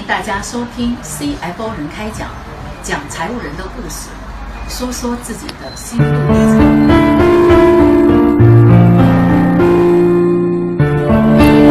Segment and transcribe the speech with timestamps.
[0.00, 2.30] 迎大家收听 CFO 人开讲，
[2.82, 4.08] 讲财务人的故事，
[4.66, 6.88] 说说自己的心路历程。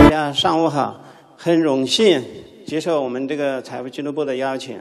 [0.04, 1.02] 大家上午好，
[1.36, 2.24] 很荣幸
[2.68, 4.80] 接受我们这个财务俱乐部的邀请，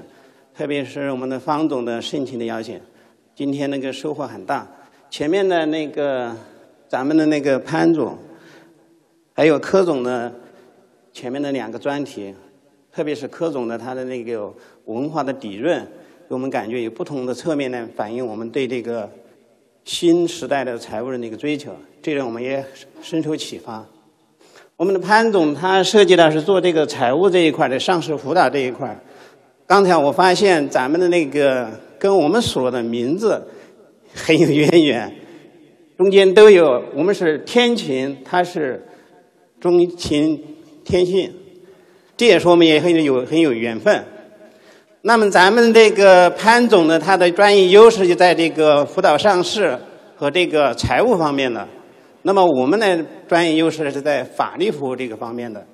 [0.54, 2.78] 特别是我们的方总的盛情的邀请，
[3.34, 4.66] 今天那个收获很大。
[5.08, 6.36] 前面的那个
[6.86, 8.18] 咱们的那个潘总，
[9.34, 10.30] 还有柯总的
[11.14, 12.34] 前面的两个专题。
[12.98, 14.52] 特别是柯总的他的那个
[14.86, 15.80] 文化的底蕴，
[16.28, 19.09] 给我们感觉有不同的侧面呢，反映我们对这个
[19.84, 21.70] 新时代的财务人的一个追求，
[22.02, 22.64] 这让我们也
[23.00, 23.87] 深受启发。
[24.76, 29.01] 我们的潘总他涉及的是做这个财务这一块的上市辅导这一块。
[29.65, 31.70] 刚才我发现咱们的那个
[32.01, 33.40] 跟我们所的名字
[34.12, 35.15] 很有渊源，
[35.96, 38.84] 中间都有我们是天晴，他是
[39.60, 40.42] 中晴
[40.84, 41.32] 天信。
[42.18, 44.04] 这也说明也很有很有缘分。
[45.02, 49.79] 那么咱们这个潘总呢，他的专业优势就在这个辅导上市
[50.16, 51.68] 和这个财务方面的。
[52.23, 55.65] 那么我们的专业优势是在法律服务这个方面的。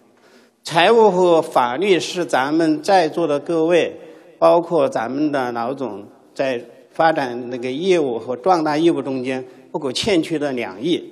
[0.63, 3.99] 财务和法律是咱们在座的各位，
[4.39, 6.05] 包括咱们的老总，
[6.35, 11.11] 在发展那个业务和壮大业务中间不可欠缺的两翼。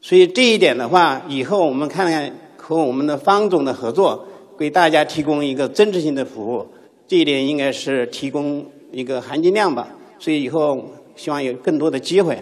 [0.00, 4.26] 所以这一点的话，以后我们看看和我们的方总的合作。
[4.58, 6.66] 给大家提供一个增值性的服务，
[7.06, 9.88] 这一点应该是提供一个含金量吧。
[10.18, 10.82] 所以以后
[11.16, 12.38] 希望有更多的机会。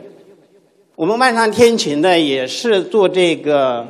[0.94, 3.86] 我们万上天晴呢，也是做这个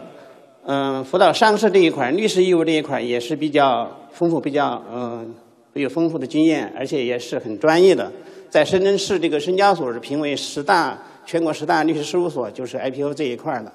[0.64, 5.34] 嗯辅导上市这一块儿、律师业务这一块儿，也是比较丰富、比较嗯
[5.75, 8.11] 有丰富的经验，而且也是很专业的。
[8.48, 13.73] 在深圳市这个深交所是评为十大全国十大律师事务所，就是 IPO 这一块儿的。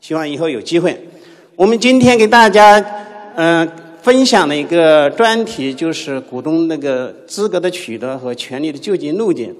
[0.00, 0.98] 希望以后有机会。
[1.54, 2.84] 我们今天给大家
[3.36, 3.68] 嗯。
[4.02, 9.54] 分享的一个专题就是股东那个资格的取得和权利的救济路径。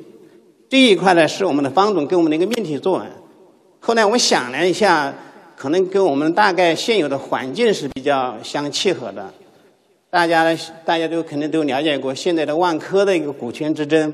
[0.69, 3.07] 这一块呢是我们的方总给我们的一个命题作文。
[3.81, 5.13] 后来我想了一下，
[5.57, 9.31] 可能跟我们大概现有的环境是比较相契合的。
[10.09, 14.13] 大家大家都肯定都了解过现在的万科的一个股权之争，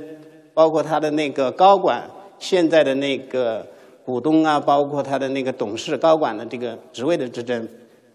[0.53, 2.03] 包括他的那个高管
[2.39, 3.65] 现在的那个
[4.05, 7.69] 股东啊，包括他的那个董事高管的这个职位的之争，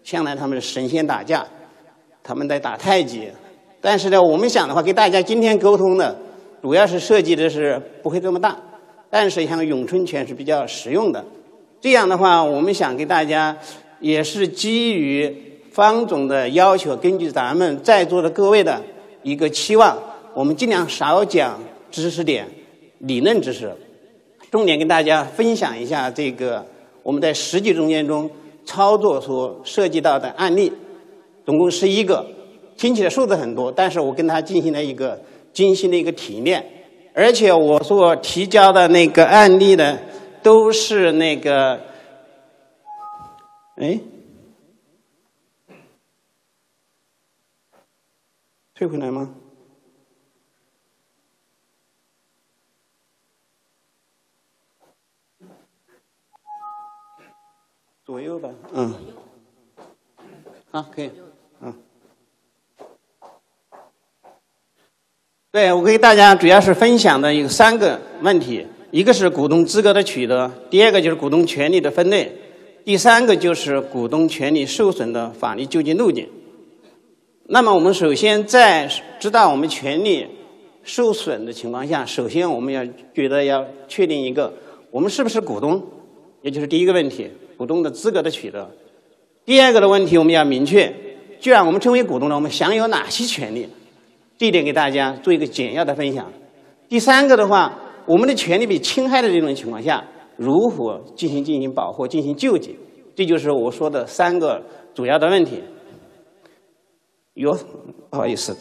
[0.04, 1.46] 向来他们是神仙打架。
[2.22, 3.28] 他们在打太极，
[3.80, 6.16] 但是呢，我们想的话，给大家今天沟通的，
[6.62, 8.56] 主要是设计的是不会这么大，
[9.10, 11.24] 但是像咏春拳是比较实用的。
[11.80, 13.56] 这样的话，我们想给大家，
[13.98, 15.34] 也是基于
[15.72, 18.80] 方总的要求，根据咱们在座的各位的
[19.24, 19.98] 一个期望，
[20.32, 21.58] 我们尽量少讲
[21.90, 22.46] 知识点、
[22.98, 23.74] 理论知识，
[24.50, 26.64] 重点跟大家分享一下这个
[27.02, 28.30] 我们在实际中间中
[28.64, 30.72] 操作所涉及到的案例。
[31.44, 32.26] 总共十一个，
[32.76, 35.20] 听起来数字很多，但是我跟他进行了一个
[35.52, 36.64] 精心的一个提炼，
[37.14, 39.98] 而且我所提交的那个案例呢，
[40.42, 41.80] 都是那个，
[43.76, 44.00] 哎，
[48.74, 49.34] 退回来吗？
[58.04, 58.94] 左右吧，嗯，
[60.70, 61.10] 好，可以。
[65.52, 72.32] 对，我给大家主要是分享的有三个问题，一个是股东资格的取得，第二个就是股东权利的分类，
[72.86, 76.26] 第三个就是股东权利受损的法律救济路径。
[77.48, 78.90] 那么我们首先在
[79.20, 80.26] 知道我们权利
[80.84, 82.82] 受损的情况下，首先我们要
[83.14, 84.54] 觉得要确定一个，
[84.90, 85.86] 我们是不是股东，
[86.40, 88.70] 也就是第一个问题，股东的资格的取得。
[89.44, 90.90] 第二个的问题我们要明确，
[91.38, 93.68] 既然我们成为股东了，我们享有哪些权利？
[94.42, 96.32] 这一点给大家做一个简要的分享。
[96.88, 100.04] 第三个的话，我们的权利被侵害的这种情况下，
[100.36, 102.76] 如何进行进行保护、进行救济？
[103.14, 104.66] 这就是我说的三个
[104.96, 105.62] 主要的问题。
[107.34, 107.56] 哟，
[108.10, 108.56] 不好意思。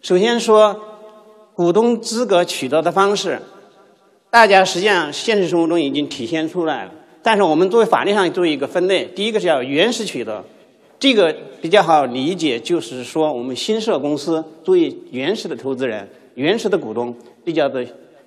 [0.00, 0.90] 首先说。
[1.62, 3.38] 股东资格取得的方式，
[4.30, 6.90] 大家实际上现实生活中已经体现出来了。
[7.22, 10.44] 但是我们作为法律上做一个分类，第一个是要原始取得，
[10.98, 17.14] 这个比较好理解，就是说我们新设公司作为原始的投资人、原始的股东，
[17.46, 17.80] 这叫做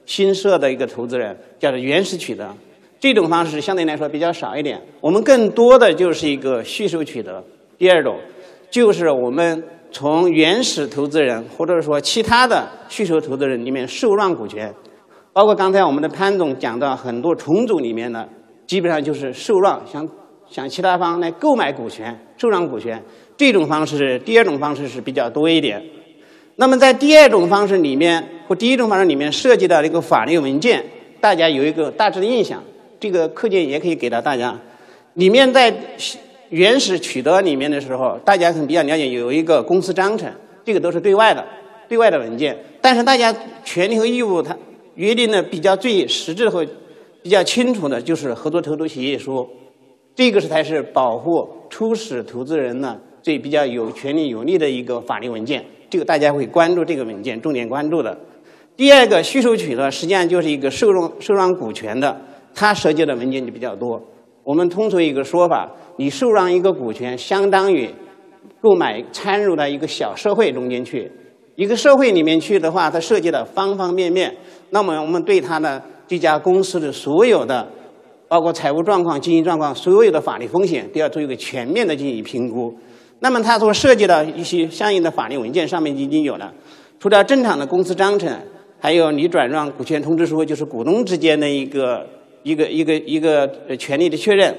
[0.05, 2.49] 新设的一个投资人，叫做原始取得。
[3.01, 4.81] 这种方式相对来说比较少一点。
[5.01, 7.43] 我们更多的就是一个续收取得。
[7.77, 8.17] 第二种
[8.71, 9.61] 就是我们
[9.91, 14.73] 从原始投资人或者说其他的需求投资人里面受让股权，
[15.31, 18.27] 包括刚才我们的潘总讲到很多重组里面的，
[18.67, 20.07] 基本上就是受让，向
[20.47, 23.01] 向其他方来购买股权、受让股权。
[23.37, 25.81] 这种方式，第二种方式是比较多一点。
[26.55, 30.83] 那么在第二种方式里面或第一种方式里面涉及到一个法律文件，
[31.19, 32.63] 大家有一个大致的印象。
[32.97, 34.57] 这个课件也可以给到大家。
[35.15, 35.73] 里面在
[36.49, 40.31] 原始取得里面的时候，大家可能比较了解，有一个公司章程，
[40.63, 41.45] 这个都是对外的，
[41.87, 42.57] 对外的文件。
[42.81, 43.33] 但是大家
[43.63, 44.55] 权利和义务，它
[44.95, 46.65] 约定的比较最实质和
[47.23, 49.49] 比较清楚的，就是合作投资协议书。
[50.13, 55.65] 这个是才是保护初始投资人呢最比较有权利有利的一个法律文件。
[55.89, 58.17] 这个大家会关注这个文件，重点关注的。
[58.77, 62.21] 第二个需求取得，实际上就是一个受让受让股权的，
[62.53, 64.01] 它涉及的文件就比较多。
[64.43, 67.89] 我们通俗一个说法，你受让一个股权，相当于
[68.61, 71.11] 购买掺入到一个小社会中间去。
[71.55, 74.35] 一个社会里面去的话，它涉及的方方面面。
[74.71, 77.65] 那么我们对它的这家公司的所有的，
[78.27, 82.75] 包括财务状况、经营状况，所有的法律风险，都要做一个全面的进行评估。
[83.19, 86.53] 那么它所涉及到一些相应的法律文件上面已经有了，
[86.99, 88.37] 除了正常的公司章程，
[88.77, 92.05] 还有你转让股权通知书，就是股东之间的一个
[92.43, 93.49] 一个一个一个
[93.79, 94.53] 权利的确认。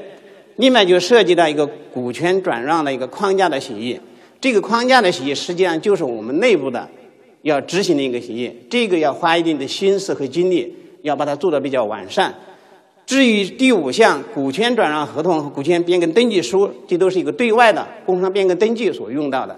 [0.57, 3.99] 另外就涉及到一个股权转让的一个框架的协议，
[4.41, 6.89] 这个框架的协议实际上就是我们内部的
[7.43, 12.35] 要执行的一个协议，这个要花一定的心思和精力，要把它做得比较完善。
[13.05, 19.57] 至于第五项股权转让合同和股权变更登记书，这都是一个对外的工商变更登记所用到的。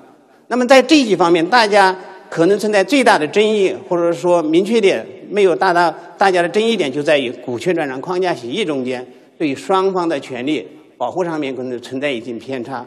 [0.48, 1.96] 那么在这几方面，大家
[2.28, 9.06] 可能存在最大的争议，或者说明确点没有达到大家的争议点，就在于股权转让框架协议中间
[9.38, 10.66] 对双方的权利
[10.98, 12.86] 保护上面可能存在一定偏差。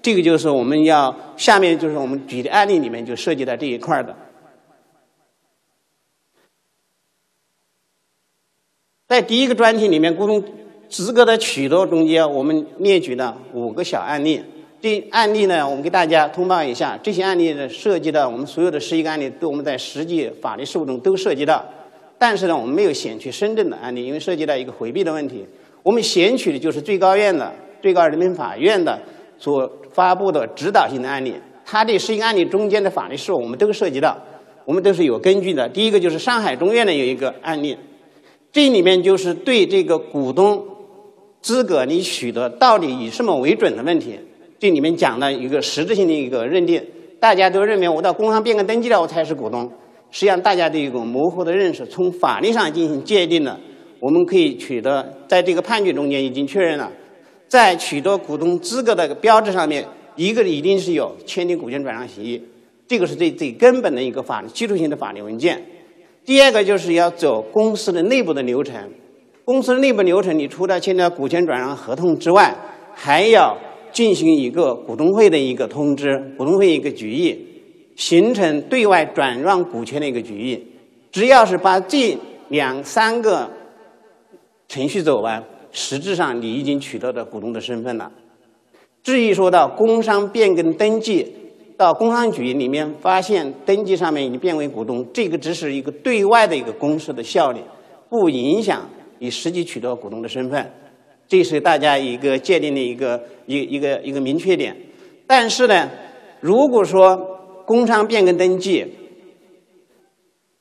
[0.00, 4.16] 这个就是我们要下面就是我们举的案例里面就涉及到这一块的。
[9.08, 10.44] 在第一个专题里面，股东
[10.88, 14.42] 资格的取得中间，我们列举了五个小案例。
[14.80, 16.96] 这案例呢，我们给大家通报一下。
[17.02, 21.64] 这些案例呢，涉及到我们所有的十一个案例，都我们在实际法律事务中都涉及到。
[22.18, 25.44] 但是呢，我们没有选取深圳的案例，因为涉及到一个回避的问题。
[25.88, 27.50] 我们选取的就是最高院的、
[27.80, 29.00] 最高人民法院的
[29.38, 31.34] 所发布的指导性的案例。
[31.64, 34.18] 它这十一个案例中间的法律事务，我们都涉及到，
[34.66, 35.66] 我们都是有根据的。
[35.66, 37.74] 第一个就是上海中院的有一个案例。
[38.52, 40.62] 这里面就是对这个股东
[41.40, 44.20] 资格你取得到底以什么为准的问题，
[44.58, 46.84] 这里面讲了一个实质性的一个认定。
[47.18, 49.72] 大家都认为我到工商变更登记了我才是股东，
[50.10, 51.86] 实际上大家都有一种模糊的认识。
[51.86, 53.58] 从法律上进行界定的，
[54.00, 56.90] 我们可以取得在这个判决中间已经确认了，
[57.48, 59.84] 在取得股东资格的标志上面，
[60.16, 62.42] 一个一定是有签订股权转让协议，
[62.86, 65.62] 这个是最最根本的一个法律基础性的法律文件。
[66.24, 68.90] 第二个就是要走公司的内部的流程，
[69.44, 72.54] 公司内部流程，你除了签了股权转让合同之外，
[72.94, 73.56] 还要
[73.92, 77.38] 进行一个股东会的一个通知，股东会一个决议，
[77.96, 80.62] 形成对外转让股权的一个决议。
[81.10, 82.18] 只要是把这
[82.48, 83.50] 两三个
[84.68, 85.42] 程序走完，
[85.72, 88.12] 实质上你已经取得了股东的身份了。
[89.02, 91.34] 至于说到工商变更登记。
[91.78, 97.60] 到工商局里面发现登记上面已经变为股东，这个只是一个对外的一个公示的效力，
[98.08, 98.90] 不影响
[99.20, 100.72] 你实际取得股东的身份，
[101.28, 104.76] 这是大家一个界定的一个一一个一个明确点。
[105.24, 105.88] 但是呢，
[106.40, 107.16] 如果说
[107.64, 108.84] 工商变更登记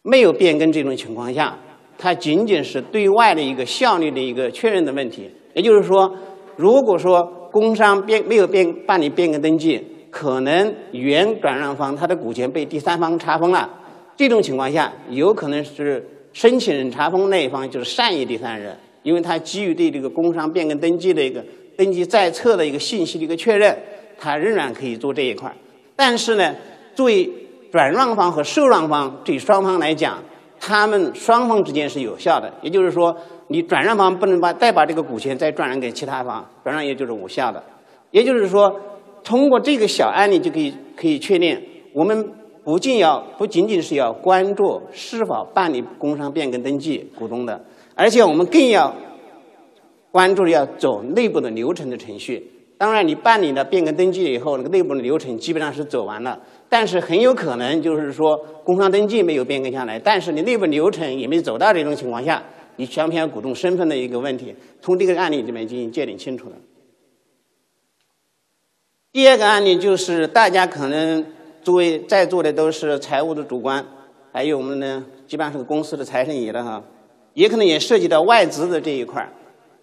[0.03, 1.57] 没有变更这种情况下，
[1.97, 5.29] 它仅仅是对外的一个效力的一个确认的问题。
[5.53, 6.15] 也就是说，
[6.55, 9.83] 如果说工商变没有变办理变更登记。
[10.09, 13.69] 可能原转让方他的股权被第三方查封了，
[14.15, 21.43] 这种情况下，有可能是申请人查封那一方就是善意第三人，因为他基于对这个工商变更登记的一个
[21.75, 23.77] 登记在册的一个信息的一个确认，
[24.17, 25.53] 他仍然可以做这一块
[25.95, 26.55] 但是呢，
[26.95, 27.29] 作为
[27.71, 30.23] 转让方和受让方对双方来讲，
[30.59, 32.51] 他们双方之间是有效的。
[32.61, 33.15] 也就是说，
[33.47, 37.63] 你转让方不能把再把这个股权再转让给其他方，转让也就是无效的。
[38.11, 38.79] 也就是说。
[39.23, 41.61] 通过这个小案例就可以可以确定，
[41.91, 42.31] 我们
[42.63, 47.61] 不仅要不仅仅是要关注是否办理工商变更登记股东的，
[47.93, 48.95] 而且我们更要
[50.11, 52.49] 关注要走内部的流程的程序。
[52.77, 62.43] 当然，你办理了变更登记以后，那个内部的流程基本上是走完了，但是很有可能就是说工商登记没有变更下来，但是你内部流程也没走到这种情况下，
[62.75, 66.55] 你全不全股东身份的一个问题，从这个案例里面进行界定清楚了。
[69.13, 71.25] 第二个案例就是大家可能
[71.63, 73.83] 作为在座的都是财务的主管，
[74.31, 76.83] 还有我们呢，基本上是公司的财神爷了哈，
[77.33, 79.29] 也可能也涉及到外资的这一块儿。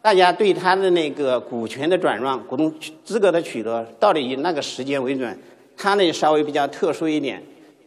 [0.01, 2.73] 大家对他的那个股权的转让、股东
[3.03, 5.37] 资格的取得，到底以那个时间为准？
[5.77, 7.43] 它呢稍微比较特殊一点。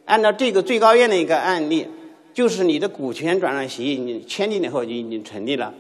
[0.06, 1.88] 按照这个最高院的一个案例，
[2.34, 5.74] 就是你的股权转让协议你签订以后就已经成立了，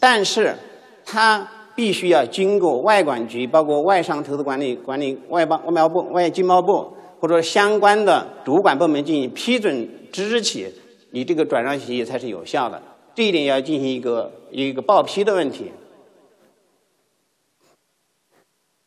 [0.00, 0.56] 但是
[1.04, 1.48] 它。
[1.76, 6.86] 必须要经过外管局，包括外商投资管理管理、外包外贸部、外经贸部，
[7.18, 10.68] 或者相关的主管部门进行批准之日起，
[11.10, 12.80] 你这个转让协议才是有效的。
[13.12, 15.72] 这一点要进行一个一个报批的问题。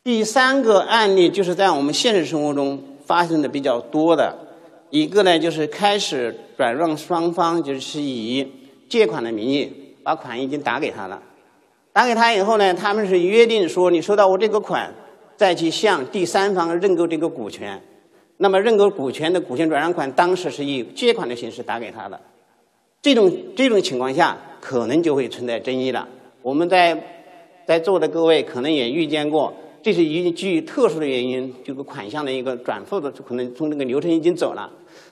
[0.08, 4.34] 第三个案例就是在我们现实生活中发生的比较多的
[4.90, 8.48] 一个呢，就是开始转让双方就是以
[8.88, 9.70] 借款的名义
[10.06, 11.22] 把款已经打给他了。
[11.92, 14.94] 打给他以后呢，他们是约定说，你收到我这个款，
[15.36, 17.82] 再去向第三方认购这个股权。
[18.38, 22.18] 那么认购股权的股权转让款，当时是以借款的形式打给他的。
[23.02, 26.08] 这种这种情况下，可能就会存在争议了。
[26.42, 26.98] 我们在
[27.68, 29.54] 在座的各位可能也遇见过，
[29.88, 34.70] 这是一基于特殊的原因，这个款项的一个转付的可能从这个流程已经走了。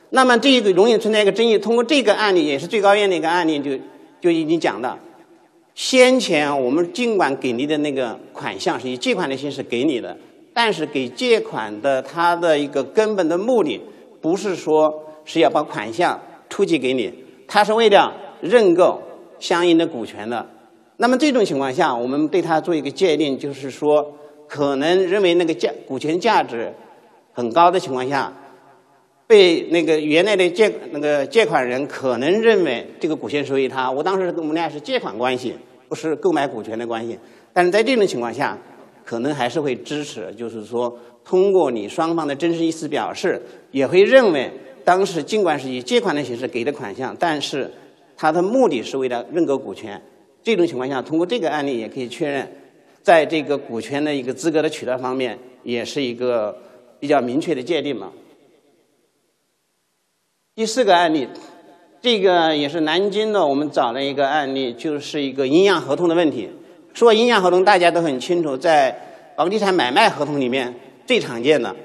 [0.09, 1.57] 那么这一个容易存在一个争议。
[1.57, 3.71] 通过这个案例，也是最高院的一个案例，就
[4.19, 4.99] 就已经讲了。
[5.75, 10.17] 先前我们尽管给你的那个款项是以借款的形式给你的，
[10.53, 13.79] 但是给借款的它的一个根本的目的，
[14.19, 17.13] 不是说是要把款项出借给你，
[17.47, 19.01] 它是为了认购
[19.39, 20.45] 相应的股权的。
[20.97, 24.13] 那么这种情况下，我们对它做一个界定，就是说，
[24.47, 26.73] 可能认为那个价股权价值
[27.33, 28.33] 很高的情况下，
[29.27, 33.91] 被那个原来的借那个借款人可能认为这个股权属于他。
[33.91, 35.55] 我当时跟我们俩是借款关系。
[35.87, 37.17] 不是购买股权的关系，
[37.53, 38.57] 但是在这种情况下，
[39.05, 44.49] 可能还是会支持，就是说，通过你双方的真实意思表示，也会认为
[44.83, 47.71] 当时尽管是以借款的形式给的款项，但是
[48.17, 50.01] 他的目的是为了认购股权。
[50.41, 52.51] 这种情况下，通过这个案例也可以确认，
[53.05, 56.57] 在这个股权的一个资格的取得方面，也是一个
[56.99, 58.11] 比较明确的界定嘛。
[60.55, 61.29] 第四个案例。
[62.01, 66.47] 这个也是南京的，我们找了一个案例，就是一个阴阳合同的问题。
[66.93, 68.95] 说阴阳合同，大家都很清楚，在
[69.35, 70.71] 房地产买卖合同里面
[71.07, 71.75] 最常见的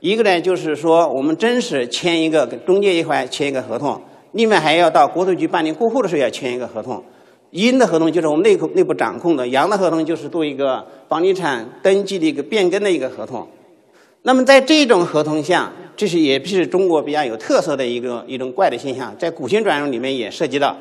[0.00, 7.04] 一个呢，就是说我们真实签一个跟中介一块签一个合同，另外还要到国土局办理过户的时候要签一个合同。
[7.50, 13.48] 阴的合同就是我们内控内部掌控的，阳的合同就是做一个房地产登记的一个变更的一个合同。
[14.22, 20.76] 那么在这种合同下，这是也是中国比较有特色的一个一种怪的现象，在股权转让里面也涉及到，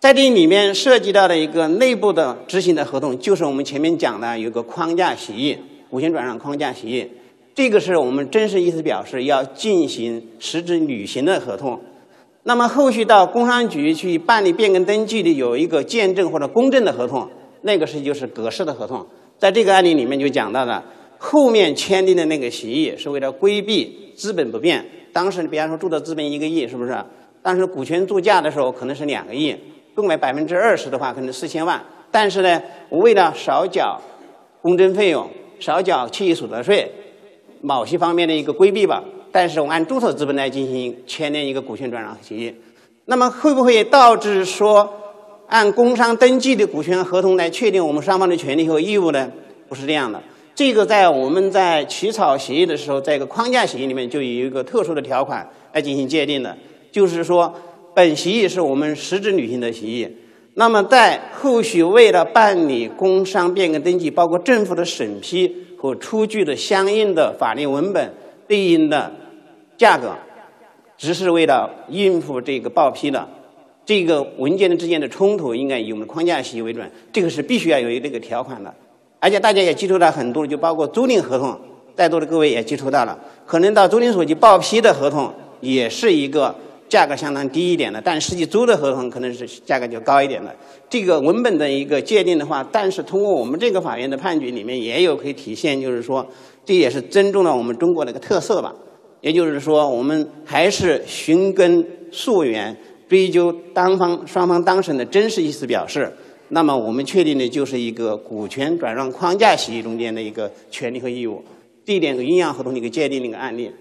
[0.00, 5.56] 在这里面涉及到的一个内部的执行的合同，就是我们前面讲的有个框架协议，
[5.90, 7.06] 股权转让框架协议，
[7.54, 11.78] 这个是我们真实意思表示要进行实质履行的合同。
[12.46, 17.26] 那么后续到工商局去办理变更登记的有一个见证或者公证的合同，
[17.62, 19.06] 那个是就是格式的合同，
[19.38, 20.84] 在这个案例里面就讲到了。
[21.16, 24.84] 后面签订的那个协议是为了规避资本不变。
[25.10, 26.94] 当时比方说注册资本一个亿，是不是？
[27.40, 29.56] 当时股权作价的时候可能是两个亿，
[29.94, 31.82] 购买百分之二十的话可能四千万。
[32.10, 33.98] 但是呢，我为了少缴
[34.60, 35.26] 公证费用、
[35.58, 36.90] 少缴企业所得税，
[37.62, 39.02] 某些方面的一个规避吧。
[39.34, 42.54] 但是我按注册资本来进行签订一个股权转让协议，
[43.06, 44.88] 那么会不会导致说
[45.48, 49.28] 按工商登记的股权合同来确定我们双方的权利和义务呢？
[49.68, 50.22] 不是这样的。
[50.54, 56.56] 这个在我们在起草协议的时候，在一个框架协议里面就有一个特殊的条款来进行界定的，
[56.92, 57.52] 就是说，
[57.92, 60.08] 本协议是我们实质履行的协议。
[60.54, 68.14] 那么在后续为了办理工商变更登记，包括政府的审批和出具的相应的法律文本
[68.46, 69.12] 对应的
[69.76, 70.14] 价格，
[70.96, 73.28] 只是为了应付这个报批的
[73.84, 76.90] 这个文件之间的冲突，应该以我们框架协议为准。
[77.12, 78.72] 这个是必须要有这个条款的。
[79.20, 81.58] 而且大家也接触到很多，就包括租赁合同，
[81.94, 83.18] 在座的各位也接触到了。
[83.46, 86.54] 可能到租赁所去报批的合同，也是一个
[86.88, 90.54] 价格相当低一点的，但实际租的合同可能是价格就高一点的。
[90.90, 96.26] 这个文本的一个界定的话，但是通过我们这个法院的判决里面也有可以体现，就是说
[96.64, 98.74] 这也是尊重了我们中国的一个特色吧。
[99.24, 102.76] 也就是说，我们还是寻根溯源，
[103.08, 106.12] 追究当方双方当事人的真实意思表示。
[106.48, 111.42] 那么我们确定的就是一个股权转让框架协议中间的一个权利和义务，
[111.86, 113.72] 这一点是阴阳合同的一个界定的一个案例。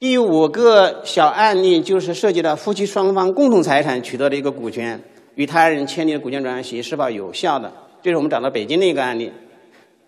[0.00, 4.98] 第五个小案例就是涉及到夫妻双方共同财产取得的一个股权
[5.34, 7.70] 与他人签订的股权转让协议是否有效的，
[8.02, 9.30] 这是我们找到北京的一个案例。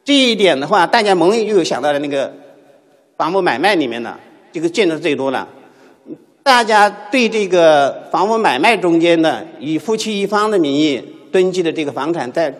[0.02, 2.32] 这一点的话，大家猛又想到了那个
[3.20, 4.18] 房屋买卖里面的，
[4.50, 5.46] 这个见的最多了。
[6.42, 10.98] 大家对这个房屋买卖中间的以夫妻一方的名义
[11.30, 12.50] 登记的这个房产，在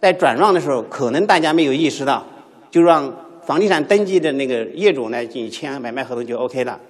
[0.00, 2.24] 在转让的时候，可能大家没有意识到，
[2.70, 3.12] 就让
[3.42, 6.80] 房地产登记的那个业主来进行签买卖合同就 OK 了。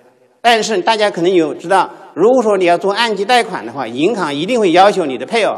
[0.40, 5.56] 但是大家可能有知道，如果说你要做按揭贷款的话，银行一定会要求你的配偶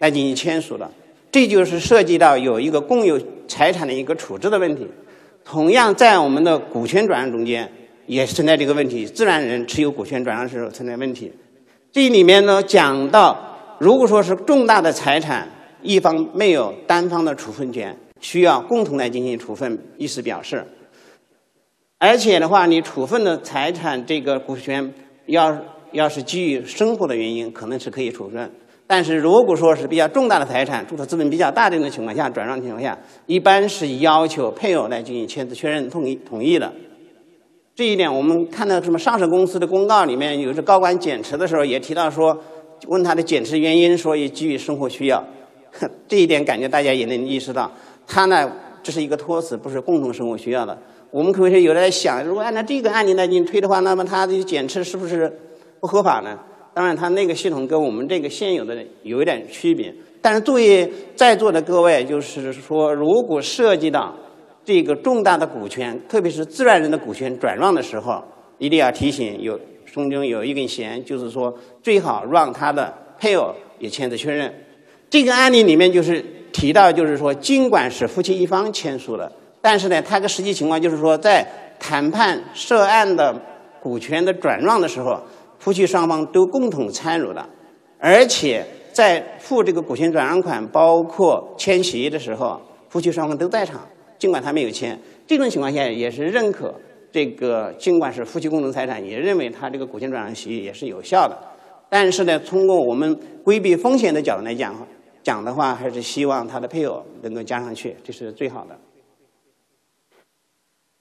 [0.00, 0.90] 来进行签署的。
[1.32, 3.18] 这就是涉及到有一个共有
[3.48, 4.86] 财产的一个处置的问题。
[5.46, 7.70] 同样，在我们的股权转让中间。
[8.06, 11.32] 也存在这个问题，自然人持有股权转让时候存在问题。
[11.90, 15.50] 这里面呢讲到，如果说是重大的财产，
[15.82, 20.64] 一方没有单方的处分权，需要共同来进行处分，意思表示。
[21.98, 24.94] 而且的话，你处分的财产这个股权，
[25.26, 25.58] 要
[25.90, 28.52] 要是基于生活的原因，可能是可以处分。
[28.86, 36.72] 但是如果说是比较重大的财产，注册资本比较大的这种情况下，转让情况下，一般是要求配偶来进行签字确认同意同意的。
[37.74, 42.38] 这一点，我们看到什么上市公司的公告里面，有时高管减持的时候也提到说，
[42.86, 45.22] 问他的减持原因，说也基于生活需要。
[46.08, 47.70] 这一点感觉大家也能意识到，
[48.06, 48.50] 他呢
[48.82, 50.78] 这是一个托词，不是共同生活需要的。
[51.10, 55.30] 我们可能有人在想，如果按照这个案例来进行推的话，那么他的减持是不是
[55.80, 56.38] 不合法呢？
[56.76, 59.90] 当然，他那个系统跟我们这个现有的有一点区别。
[60.20, 64.14] 但是作为在座的各位，就是说，如果涉及到。
[64.62, 68.20] 这个重大的股权，特别是自然人的股权转让的时候，
[68.58, 74.52] 一定要提醒有中间有一根弦，就是说最好让他的配偶也签字确认。
[75.08, 76.20] 这个案例里面就是
[76.52, 79.30] 提到，就是说尽管是夫妻一方签署了，
[79.60, 81.46] 但是呢，他的实际情况就是说，在
[81.78, 83.40] 谈判涉案的
[83.80, 85.22] 股权的转让的时候，
[85.58, 87.48] 夫妻双方都共同参与了，
[87.98, 93.80] 而且在付这个股权转让款，包括签协议的时候，夫妻双方都在场。
[94.18, 96.74] 尽管他没有签，这种情况下也是认可
[97.12, 101.36] 这个，尽管是夫妻共同财产，也认为他这个股权转让协议也是有效的。
[101.90, 104.74] 但是呢，通过我们规避风险的角度来讲，
[105.22, 108.78] 讲的话还是希望他的配偶能够加上去，这是最好的。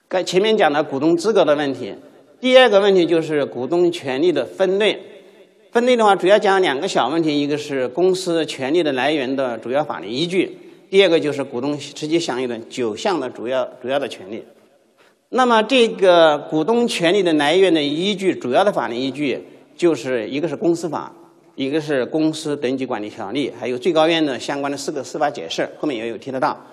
[0.10, 1.96] 该前面讲的股东资格的问题，
[2.46, 5.00] 第二个问题就是股东权利的分类。
[5.72, 10.56] 分类的话，主要讲两个小问题，一个是公司权利的来源的主要法律依据。
[10.88, 14.44] 第二个就是股东直接享有的九项的主要主要的权利。
[15.30, 19.44] 那么这个股东权利的来源的依据，主要的法律依据
[19.76, 21.12] 就是一个是公司法，
[21.56, 26.64] 一个是公司登记管理条例，还有最高院的相关的四个司法解释，后面也有提得到。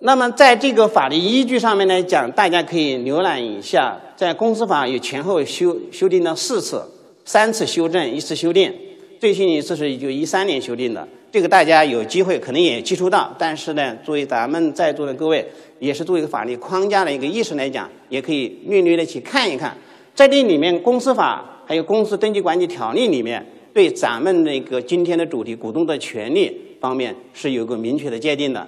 [0.00, 6.80] 那么在这个法律依据上面来讲，大家可以浏览一下，在公司法有前后修修订了四次，
[7.24, 8.72] 三次修正，一次修订，
[9.18, 11.06] 最新一次是一九一三年修订的。
[11.32, 15.44] 这个大家有机会可能也接触到，但是呢，作为咱们在座的各位，
[15.80, 19.76] 也是作为一个法律框架的一个意识来讲，也可以略略的去看一看，
[20.14, 28.64] 在这里面，公司法还有公司登记管理条例里面，对咱们那个今天的主题股东的权利方面是有个明确的界定的。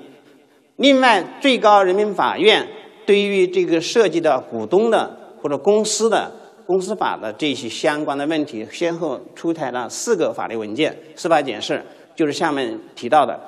[0.80, 2.66] 另外，最高人民法院
[3.04, 6.32] 对于这个涉及到股东的或者公司的
[6.64, 11.82] 公司法的这些相关的问题，先后出台了四个法律文件、司法解释。
[12.16, 13.38] 就是下面提到的，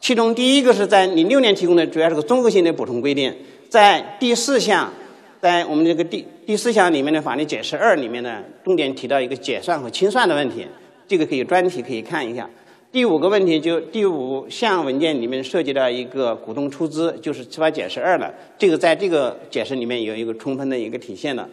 [0.00, 3.34] 其中第一个是在零六年提供的，主要是个综合性的补充规定，
[3.70, 4.92] 在第四项，
[5.40, 10.66] 在我们这个第第四项里面的法律解释二里面呢，重点提到一个结算和清算的问题，
[11.08, 12.48] 这个可以专题可以看一下。
[12.92, 21.48] 第五个问题就第五项文件里面涉及到一个股东出资，就是司法解释二了，这个在这个解释里面有一个充分的一个体现了，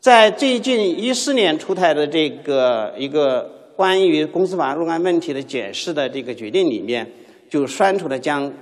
[0.00, 3.58] 在最近一四年出台的这个一个。
[3.74, 7.10] 关于公司法若干问题的解释的这个决定里面，
[7.48, 8.52] 就删除了将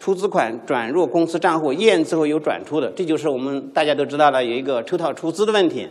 [0.00, 5.86] 出资款转入公司账户验资后又转出的，这就是我们大家都知道的有一个抽套出资的问题。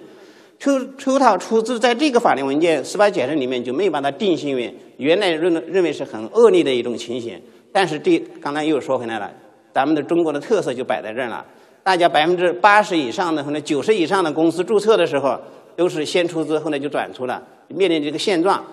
[0.60, 7.40] 抽抽套出资在这个法律文件司法解释里面就没有把它定性为原来认认为是很恶劣的一种情形。
[7.72, 9.32] 但是这刚才又说回来了，
[9.74, 11.46] 咱们的中国的特色就摆在这儿了。
[11.84, 15.38] 大家百分之八十以上的或者九十以上的公司注册的时候，
[15.76, 17.44] 都是先出资后来就转出了。
[17.68, 18.64] 面临这个现状，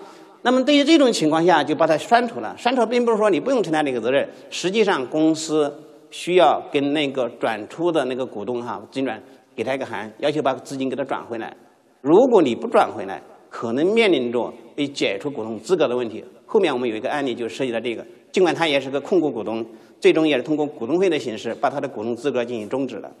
[0.43, 2.55] 那么对于这种情况下，就把它删除了。
[2.57, 5.73] 删除并不是说你不用承担这个责任，实际上公司
[6.09, 9.21] 需要跟那个转出的那个股东哈，经转
[9.55, 11.53] 给他一个函，要求把资金给他转回来。
[12.01, 16.23] 如果你不转回来，可能面临着被解除股东资格的问题。
[16.45, 19.65] 后面我们有一个案例就涉及到这个，尽管他也是个控股股东，
[19.99, 23.11] 最终也是通过股东会的形式把他的股东资格进行终止了。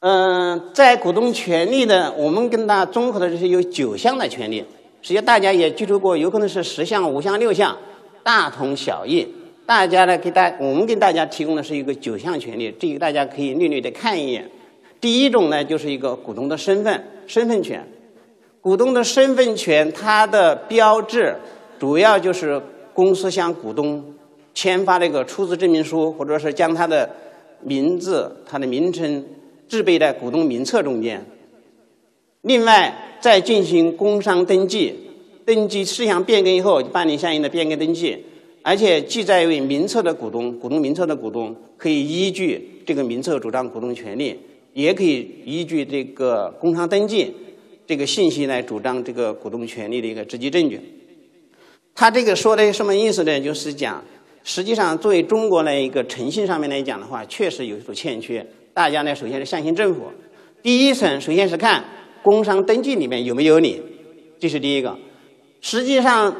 [0.00, 4.64] 嗯，在股东权利的，我们跟他综合的这些有九项的权利，
[5.02, 7.76] 实际上大家也接触过，有可能是十项、五项、六项，
[8.22, 9.26] 大同小异。
[9.66, 14.50] 大家呢给大我们给大家提供的是一个九项权利，这个大家可以略略的看一眼。
[15.00, 17.86] 第一种呢，就是一个股东的身份身份权。
[18.60, 21.34] 股东的身份权，它的标志
[21.78, 22.60] 主要就是
[22.92, 24.04] 公司向股东
[24.52, 27.08] 签发这个出资证明书，或者是将他的
[27.62, 29.24] 名字、他的名称
[29.66, 31.24] 制备在股东名册中间。
[32.42, 34.94] 另外，在进行工商登记，
[35.46, 38.22] 登记事项变更以后，办理相应的变更登记，
[38.62, 44.38] 而且记载为名册的股东，股东名册的股东可以依据这个名册主张股东权利，
[44.72, 47.34] 也可以依据这个工商登记。
[47.86, 50.80] 这个信息来主张这个股东权利的一个直接证据。
[51.92, 53.40] 他这个说的什么意思呢？
[53.40, 54.04] 就是讲，
[54.44, 58.46] 实际上作为中国的一个诚信上面来讲的话，确实有所欠缺。
[58.72, 60.02] 大家呢，首先是相信政府。
[60.62, 61.84] 第一层，首先是看
[62.22, 63.82] 工商登记里面有没有你，
[64.38, 64.96] 这是第一个。
[65.60, 66.36] 实际上，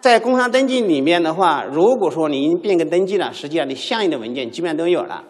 [0.00, 5.22] 在工商登记里面的话，如果说您变更登记了，实际上你相应的文件基本上都有了。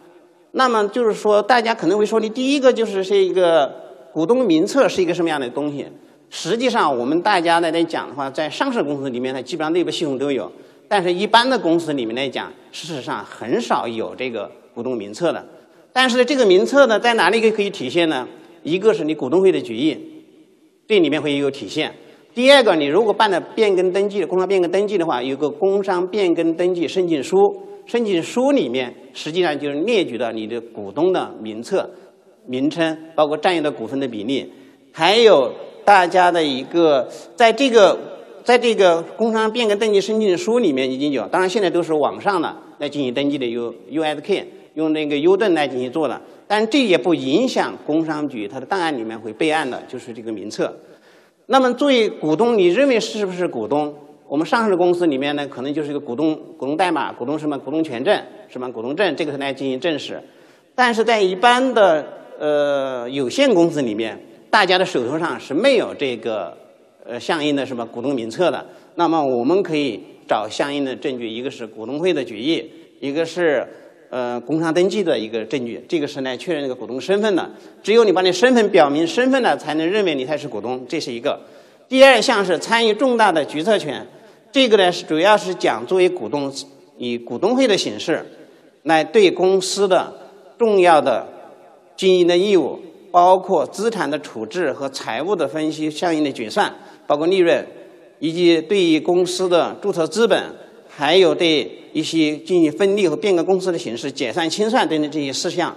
[0.55, 3.85] 那么就是说，大家可能会说，你第一个就是是一个。
[4.15, 5.85] 股东名册是一个什么样的东西？
[6.31, 10.45] 实际上，我们大家来来讲的话，在上市公司里面，它基本上内部系统都有；
[10.87, 15.45] 但是一般的公司里面来讲，事实上很少有这个股东名册的。
[15.93, 18.29] 但是这个名册呢，在哪里可以体现呢？
[18.63, 19.99] 一个是你股东会的决议，
[20.87, 21.91] 这里面会有体现；
[22.33, 27.37] 第二个，你如果办了变更登记、工商变更登记的话，有个工商变更登记申请书，
[27.87, 31.91] 申请书里面实际上就是列举了你的股东的名册。
[32.47, 34.53] 名称包括占有的股份的比例，
[34.93, 35.51] 还有
[35.83, 37.99] 大家的一个，在这个
[38.45, 50.77] 在这个工商变更登记申请书里面已经有，当然现在都是网上的来进行登记的，U U S K 用那个 U 盾来进行做的，但这也不影响工商局它的档案里面会备案的，就是这个名册。
[51.47, 53.95] 那么作为股东，你认为是不是股东？
[54.35, 60.21] 我们上市公司里面呢，可能就是一个股东股东代码、股东什么股东权证、什么股东证，这个是来进行证实。
[60.75, 62.05] 但是在一般的
[62.37, 64.21] 呃，有限公司里面，
[64.51, 66.53] 大家的手头上是没有这个
[67.05, 68.67] 呃相应的什么股东名册的。
[68.97, 72.69] 那么我们可以找相应的证据，一个是股东会的决议，
[72.99, 73.65] 一个是
[74.11, 75.81] 呃工商登记的一个证据。
[75.89, 77.49] 这个是来确认这个股东身份的。
[77.85, 80.85] 只有你把你身份表明身份了，才能认为你才是股东。
[80.89, 81.39] 这是一个。
[81.89, 84.05] 第二项是参与重大的决策权。
[84.55, 86.53] 这个呢是主要是讲作为股东
[86.97, 88.25] 以股东会的形式
[88.85, 91.27] 来对公司的重要的。
[91.97, 92.81] 经营的义务
[93.13, 96.75] 包括资产的处置和财务的分析、相应的决算，
[97.07, 97.65] 包括利润，
[98.19, 100.43] 以及对于公司的注册资本，
[100.89, 105.77] 还有对一些进行分立和变更公司的形式、解散清算等等这些事项，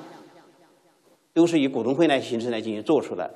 [1.36, 3.32] 都是以股东会来形式来进行做出的。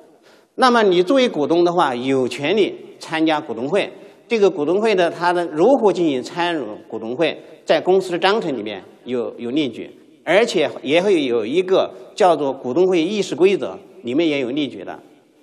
[0.56, 3.92] 那么你作为股东的话，有权利参加股东会。
[4.32, 9.90] 这个股东会的它的如何进行参与股东会，在公司的章程里面有有列举。
[10.24, 14.98] 而且也会有一个叫做股东会议事规则，里面也有列举的。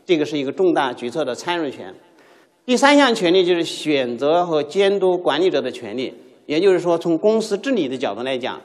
[0.08, 1.94] 这个是一个重大决策的参与权。
[2.66, 6.12] 第三项权利就是选择和监督管理者的权利。
[6.48, 8.60] 也就是说，从公司治理的角度来讲，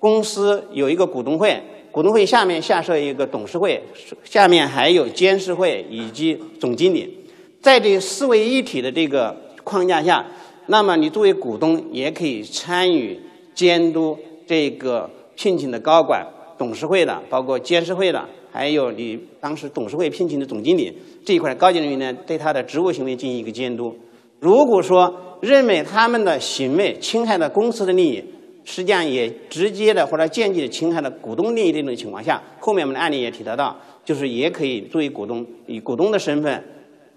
[0.00, 1.56] 公司有一个股东会，
[1.92, 3.80] 股东会下面下设一个董事会，
[4.24, 7.16] 下面还有监事会以及总经理。
[7.60, 9.36] 在这四位一体的这个
[9.68, 10.24] 框架下，
[10.66, 13.20] 那么你作为股东也可以参与
[13.54, 15.10] 监督这个。
[15.40, 16.26] 聘请的高管、
[16.58, 20.92] 董事会的，包括监事会的，还有你当时董事会聘请的总经理
[21.24, 23.96] 这一块高级人员呢，对他的职务行为进行一个监督。
[24.40, 28.24] 如果说认为他们的行为侵害了公司的利益，
[28.64, 36.64] 实际上也直接的或者间接的侵害了股东利益这种情况下，后面我们的案例也提得到，就是也可以作为股东以股东的身份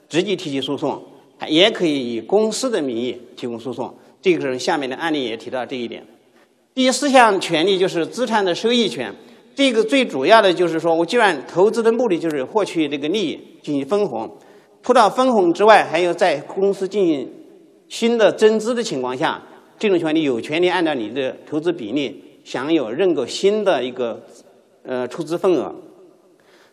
[0.08, 1.02] 直接提起诉讼，
[1.47, 3.93] 也可以以公司的名义提供诉讼。
[4.21, 6.06] 这个是下面的案例也提到这一点。
[6.73, 9.13] 第四项权利就是资产的收益权，
[9.56, 14.38] 这个最主要的就是说，我既然投资的目的就是获取这个利益进行分红，
[14.84, 17.30] 除了分红之外，还有在公司进行
[17.89, 19.41] 新的增资的情况下，
[19.77, 24.23] 这种权利有权利按照你的投资比例享有认购新的一个
[24.84, 25.75] 呃出资份额，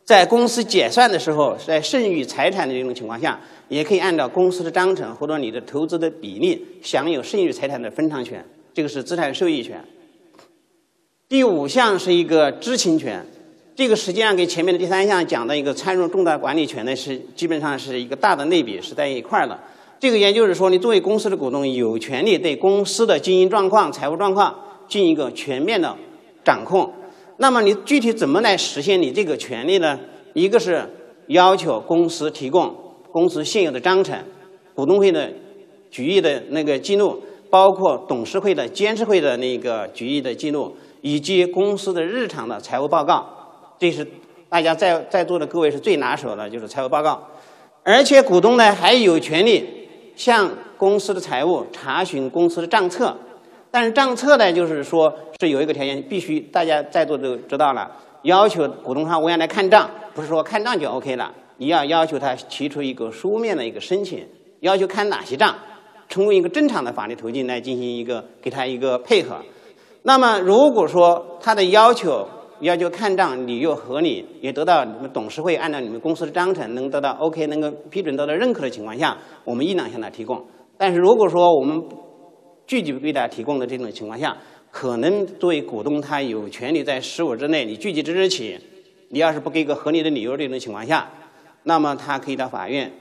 [0.04, 8.44] 在公司解散的时候，在剩余财产的这种情况下，也可以按照公司的章程或者你的投资的比例享有剩余财产的分偿权。
[8.74, 9.84] 这个是资产受益权。
[11.28, 13.26] 第五项是一个知情权，
[13.74, 19.58] 这个实际上跟前面的第三项讲的一个参与重大管理权呢是基本上是一个大的类比，是在一块儿的。
[20.00, 24.54] 这个也就是说，你作为公司的股东，有权利对公司的经营状况、财务状况
[24.88, 25.96] 进行一个全面的
[26.44, 26.92] 掌控。
[27.38, 29.98] 那么你具体怎么来实现你这个权利呢？
[30.34, 30.88] 一个是
[31.26, 34.18] 要求公司提供公司现有的章程、
[34.74, 35.30] 股东会的
[35.90, 37.22] 决议的那个记录。
[37.50, 43.26] 包括董事会的、监事会的那个决议的记录，以及公司的日常的财务报告。
[43.78, 44.06] 这是
[44.50, 47.26] 大家在在座的各位是最拿手的，就是财务报告。
[47.82, 49.64] 而且股东呢还有权利
[50.14, 53.16] 向公司的财务查询公司的账册。
[53.70, 57.90] 但是账册呢，就是说是有一个条件，必须大家在座都知道了，
[58.24, 64.26] 要求股东他我要来看账，不是说看账就 OK 了，你要要求他提出一个书面的一个申请，
[64.60, 65.54] 要求看哪些账，
[66.08, 69.36] 通过一个正常的法律途径来进行一个给他一个配合。
[70.02, 72.26] 那么如果说他的要求
[72.60, 80.44] 要求看账理由合理，也得到你们董事会按照你们公司的章程能得到 OK，能够批准得到认可的情况下，我们依然向他提供。
[80.76, 81.82] 但是如果说我们
[82.66, 84.36] 拒绝为他提供的这种情况下，
[84.70, 88.58] 可能作为股东，他有权利在十五之内，你拒绝之日起，
[89.08, 91.10] 你要是不给一个合理的理由，这种情况下，
[91.62, 92.92] 那么他可以到法院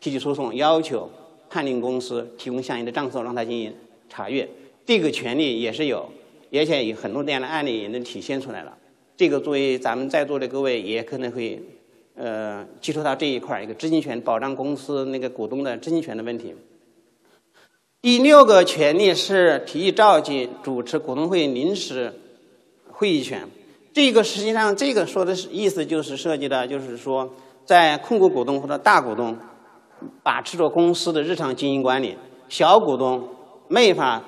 [0.00, 1.10] 提起诉讼，要求
[1.48, 3.74] 判令公司提供相应的账册，让他进行
[4.08, 4.48] 查阅。
[4.84, 6.10] 这个权利也是有，
[6.52, 8.76] 而且有很多这样的案例也能体现出来了。
[9.16, 11.62] 这个作为咱们在座的各位，也可能会
[12.14, 16.54] 呃接触到这一块一个知情权，保障公司那个股东的知情权的问题。
[18.02, 22.14] 第六个权利是提议召集、主持股东会临时
[22.90, 23.46] 会议权。
[23.92, 27.34] 这个实际上，这个说的是意思就是涉及到，就是说，
[27.70, 29.36] 在控股股东或者大股东
[30.24, 32.16] 把持着公司的日常经营管理，
[32.48, 33.28] 小股东
[33.68, 34.20] 没法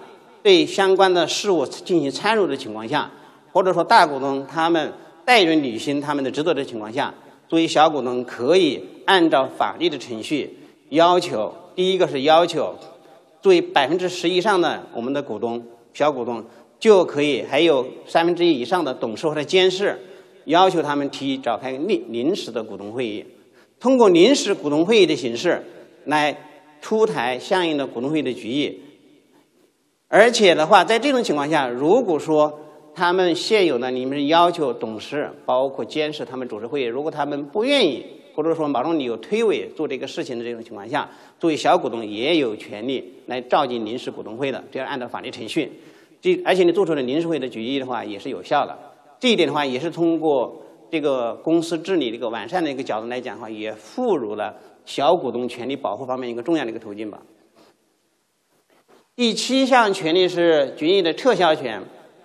[0.44, 3.10] 对相关的事务进行参与的情况下，
[3.50, 4.92] 或者说大股东他们
[5.24, 7.12] 代人履行他们的职责的情况下，
[7.48, 10.56] 作为小股东可以按照法律的程序
[10.90, 12.76] 要求，第一个是要求。
[13.40, 15.60] 作为百分之十以上的我们的股东、
[15.92, 16.44] 小股东，
[16.78, 19.98] 就可以还有三分之一以上的董事或者监事，
[20.44, 23.24] 要求他们提召开临临时的股东会议，
[23.80, 25.62] 通过临时股东会议的形式
[26.04, 26.36] 来
[26.80, 28.80] 出台相应的股东会的决议。
[30.08, 32.60] 而且的话，在这种情况下，如果说
[32.94, 38.04] 他们现有的你们要求董事包括监事他们主持会议，如果他们不愿意。
[38.34, 41.06] 或者说某种理由推诿做这个事情的这种情况下，
[41.38, 45.70] 作为小股东也有权利来召集临时股东会的，这样按照法律程序。
[46.18, 48.74] 这而且你做出的临时会的决议的话也是有效的。
[49.22, 50.52] 这一点的话也是通过
[50.90, 57.22] 这个公司治理的一个完善的一个角度来讲的话，也赋予了小股东权利保护方面一个重要的一个途径吧。
[59.14, 61.80] 第七项权利是决议的撤销权，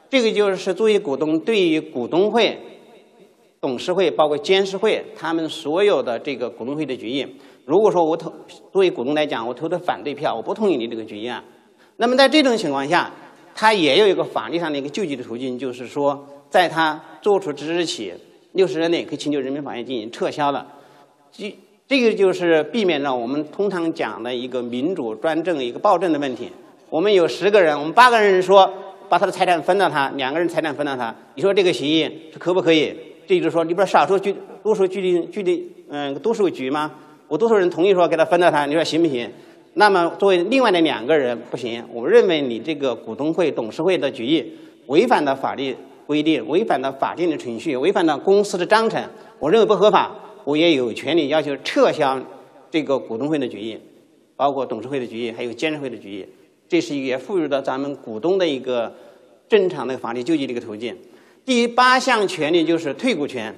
[0.10, 2.58] 这个就是作为股东对于股东会。
[3.62, 7.28] 董事会包括监事会，他们所有的这个股东会的决议，
[7.66, 8.34] 如果说我投
[8.72, 11.44] 作为股东来讲，我投的反对票，我不同意你这个决议案，
[11.98, 13.12] 那么在这种情况下，
[13.54, 16.26] 他也有一个法律上的一个救济的途径，就是说，
[16.58, 18.12] 在他作出之日起
[18.54, 20.66] 六十日内，可以请求人民法院进行撤销了。
[21.32, 21.56] 这
[21.88, 26.52] 这个就是避免了我们通常讲的一个民主专政一个暴政的问题。
[26.90, 28.74] 我们有十个人，我们八个人说
[29.08, 32.92] 把他的财产分了他，两个人财产分了他，你说这个协议是可不可以？
[33.28, 36.92] 这就是说，你不是少数决多数决定决定嗯多数决吗？
[37.28, 39.30] 我多数人同意说给他分了他，你说行不行？
[39.76, 44.54] 那么作为另外的两个人不行，我认为你这个股东会董事会的决议
[44.88, 45.76] 违反了法律
[46.08, 49.04] 规定，违反了法定的程序，违反了公司的章程，
[49.38, 50.16] 我认为不合法，
[50.46, 52.20] 我也有权利要求撤销
[52.72, 53.78] 这个股东会的决议，
[54.38, 56.26] 包括董事会的决议，还有监事会的决议，
[56.70, 58.96] 这是也赋予了咱们股东的一个
[59.50, 60.96] 正常的法律救济的一个途径。
[61.46, 63.54] 第八项权利就是退股权，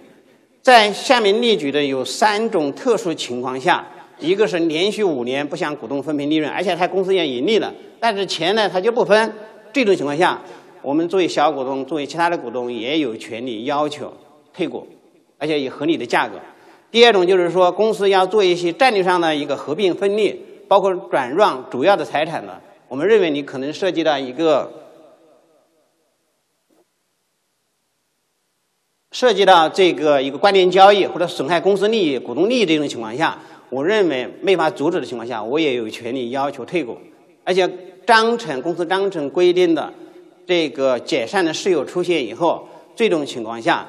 [0.62, 3.88] 在下面列举的有三种特殊情况下，
[4.20, 9.34] 一个是连续五年不向股东分配利润，而且他公司也盈利了，但是钱呢他就不分，
[9.72, 10.40] 这种情况下，
[10.82, 14.14] 我们作为小股东，作为其他的股东也有权利要求
[14.54, 14.88] 退股，
[15.38, 16.40] 而且以合理的价格。
[16.92, 24.74] 第二种就是说，公司要做一些战略上的一个合并分立，包括转让主要的财产的，我们认为你可能涉及到一个。
[29.12, 33.38] 涉及到这个一个关联交易或者损害公司利益、股东利益这种情况下，
[33.70, 36.96] 我认为没法阻止的情况下，我也有权利要求退股。
[37.44, 37.68] 而且
[38.06, 39.92] 章程公司章程规定的
[40.50, 43.88] 这个解散的事由出现以后，这种情况下，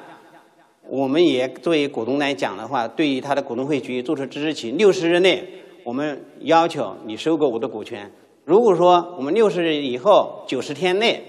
[0.87, 5.43] 我们也作为股东来讲的话，对于他的股东会决议做出支持期六十日内，
[5.83, 8.11] 我们要求你收购我的股权。
[8.45, 11.23] 如果说我们六十日以后九十天内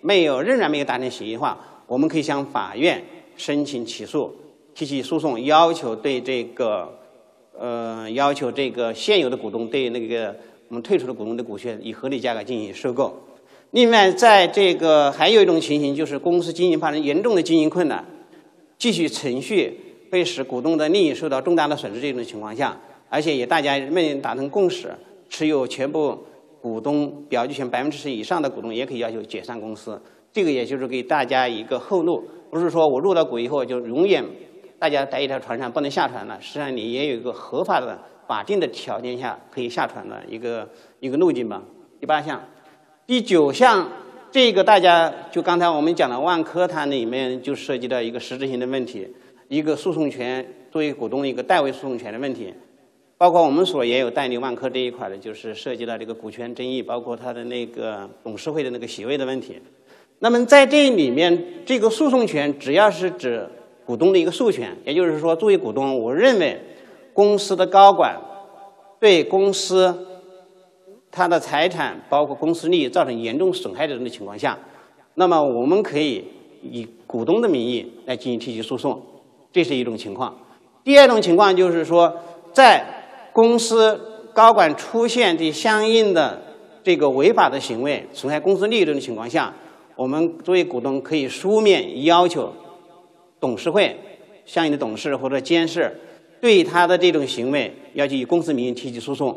[0.00, 3.04] 没有仍然没有达成协议的话，我们可以向法院。
[3.36, 4.34] 申请起诉，
[4.74, 6.98] 提起诉讼，要求对这个，
[7.52, 10.34] 呃，要求这个现有的股东对那个
[10.68, 13.14] 我们退出的股东的股权以合理价格进行收购。
[13.72, 18.02] 另外，在这个还有一种情形，就是公司经营发生严重的经营困难，
[18.78, 19.78] 继续存续
[20.10, 24.90] 会使股东的利益受到重大的损失这种情况下，而且也大家没达成共识，
[25.28, 26.18] 持有全部
[26.62, 30.00] 股东表决权百分之十以上的股东也可以要求解散公司。
[30.32, 34.24] 这个也就是给大家一个后路，不是说我入了股以后就永远
[34.78, 36.40] 大家在一条船上不能下船了。
[36.40, 40.66] 实际上你也有一个合法的法定的条件下可以下船的一个
[41.00, 41.62] 一个路径吧。
[42.00, 42.42] 第八项，
[43.08, 43.88] 第九项，
[44.30, 49.08] 这个大家就刚才我们讲的万科，它里面就涉及到一个实质性的问题，
[49.48, 52.52] 一个诉讼权作为股东一个代位诉讼权的问题。
[53.16, 59.58] 包括我们所也有代理万科这一块的，就是涉及到这个股权争议，包括它的那个董事会的那个席位的问题。
[60.18, 63.48] 那么在这里面，这个诉讼权只要是指
[63.86, 66.60] 股东的一个诉权，也就是说，作为股东，我认为
[67.14, 68.20] 公司的高管
[69.00, 70.07] 对公司
[71.10, 74.58] 他的财产包括公司利益造成严重损害的这种情况下，
[75.14, 76.24] 那么我们可以
[76.62, 79.00] 以股东的名义来进行提起诉讼，
[79.52, 80.36] 这是一种情况。
[80.84, 82.16] 第二种情况就是说，
[82.52, 82.84] 在
[83.32, 84.00] 公司
[84.32, 86.42] 高管出现的相应的
[86.82, 89.54] 这个违法的行为，损害公司利益这种情况下。
[89.96, 92.52] 我们作为股东可以书面要求
[93.40, 93.98] 董事会
[94.46, 95.92] 相应的董事或者监事
[96.40, 99.36] 对他的这种行为要求以公司名义提起诉讼。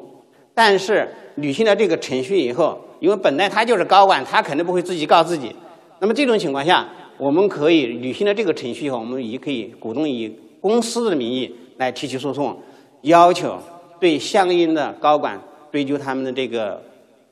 [0.54, 5.56] 但是履行了这个程序以后，因为本来他就是高管，他肯定不会自己告自己。
[6.00, 6.88] 那么这种情况下，
[7.18, 12.62] 我们可以履行了这个程序以后，我们也可以股东以公司的名义来提起诉讼，
[13.02, 13.58] 要求
[14.00, 15.40] 对相应的高管
[15.72, 16.84] 追究他们的这个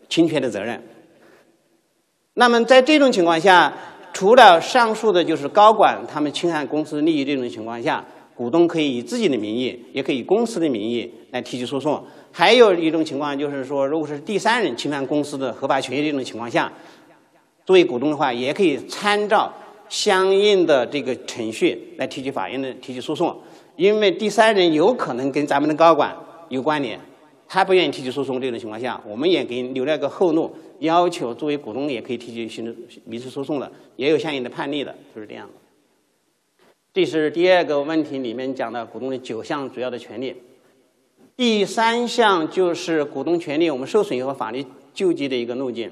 [0.08, 0.82] 侵权的责任。
[2.36, 3.74] 那么在这种情况下，
[4.14, 8.06] 除了上述的就是高管他们侵害公司利益这种情况下，
[8.36, 12.02] 股东可以以自己的名义，也可以公司的名义来提起诉讼。
[12.32, 16.72] 还有一种情况就是说，如果是第三人侵犯公司的合法权益这种情况下，
[17.66, 19.52] 作为股东的话，也可以参照
[19.90, 23.36] 相应的这个程序来提起法院的提起诉讼。
[23.76, 26.16] 因为第三人有可能跟咱们的高管
[26.50, 27.00] 有关联，
[27.48, 30.56] 他不愿意提起诉讼这种情况下，我们也给留了个后路。
[30.80, 35.54] 要求作为股东也可以提起行政民事诉讼的，也有相应的判例的，就是这样的。
[36.94, 40.34] 这是第二个问题里面讲的股东的九项主要的权利。
[41.40, 45.90] 第三项就是股东权利我们受损以后法律救济的一个路径。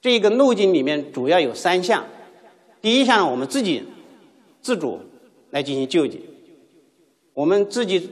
[0.00, 2.06] 这个路径里面主要有三项。
[2.80, 3.82] 第一项我们自己
[4.60, 5.00] 自主
[5.50, 6.20] 来进行救济，
[7.34, 8.08] 我们自己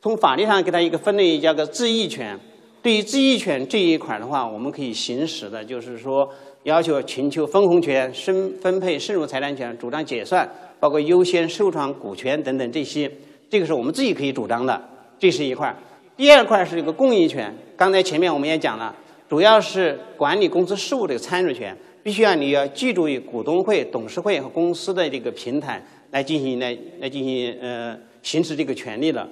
[0.00, 2.40] 从法律上给他一个分类叫个自益权。
[2.80, 6.26] 对于自益权这一块的话，我们可以行使的，就是说
[6.62, 13.12] 要求请求分红权、分分配剩余财产权、主张解散，包括优先受偿股权等等这些，
[13.50, 14.82] 这个是我们自己可以主张的，
[15.18, 15.74] 这是一块。
[16.16, 18.94] 第二块是一个共益权，刚才前面我们也讲了，
[19.28, 29.28] 主要是管理公司事务的参与权，必须要你要记住于股东会、董事会和公司的这个平台来进行来来进行呃行使这个权利的。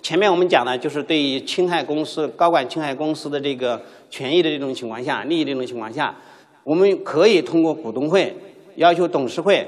[0.00, 6.16] 前面我们讲了就是对于侵害公司高管侵害公司的这个权益的这种情况下，利益这种情况下，
[6.64, 8.34] 我们可以通过股东会
[8.76, 9.66] 要求董事会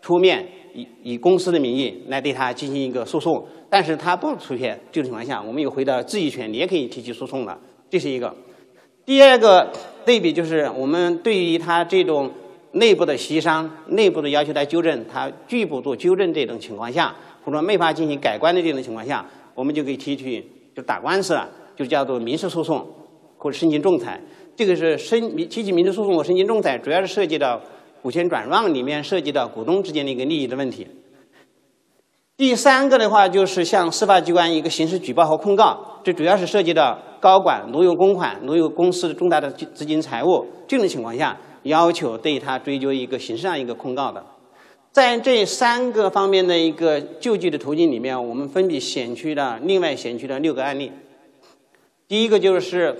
[0.00, 0.46] 出面
[0.78, 7.58] 以以公司的名义来对他进行一个诉讼，但是他不出现这种情况下，我们又回到自益权，你也可以提起诉讼了，
[7.90, 8.34] 这是一个。
[9.04, 9.72] 第二个
[10.04, 12.30] 对比就是我们对于他这种
[12.72, 19.24] 内部的协商、内部的要求来纠正，他拒不做纠正这种情况下，或者说没法进行改观的这种情况下。
[19.54, 20.44] 我们就可以提起，
[20.76, 22.86] 就打官司了，就叫做民事诉讼
[23.36, 24.20] 或者申请仲裁。
[24.54, 27.60] 这个是申提起民事诉讼或申请仲裁，主要是涉及到
[28.08, 30.86] 股权转让里面涉及到股东之间的一个利益的问题。
[32.38, 44.24] 第三个的话，就是向司法机关一个刑事举报和控告，这主要是涉及到高管挪用公款、挪用公司的重大的资金财务这种情况下，要求对他追究一个刑事上一个控告的。
[44.90, 50.90] 在这三个方面的一个救济的途径里面，我们分别选取了另外选取了六个案例。
[52.08, 52.96] 第一个就是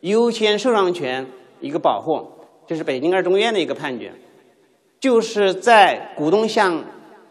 [0.00, 1.26] 优先受让权
[1.62, 2.32] 一个保护，
[2.66, 4.12] 这是北京二中院的一个判决，
[5.00, 6.84] 就是在股东向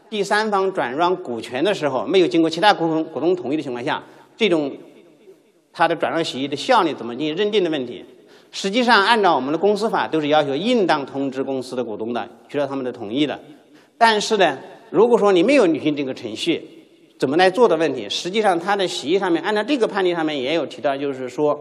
[0.10, 4.04] 第三方转让股权的时候，没有经过其他股东股东同意的情况下，
[4.38, 4.72] 这种
[5.74, 8.06] 他的转让协议的效力怎么进行认定的问题。
[8.52, 13.38] 实际上，按照我们的公司法，都是要求应当通知公司的股东的，取得他们的同意的。
[13.98, 14.58] 但是呢，
[14.92, 16.64] 如果说你没有履行这个程序，
[17.20, 18.08] 怎么来做的问题？
[18.10, 21.60] 实际上，它的协议上面按照这个判例上面也有提到，就是说，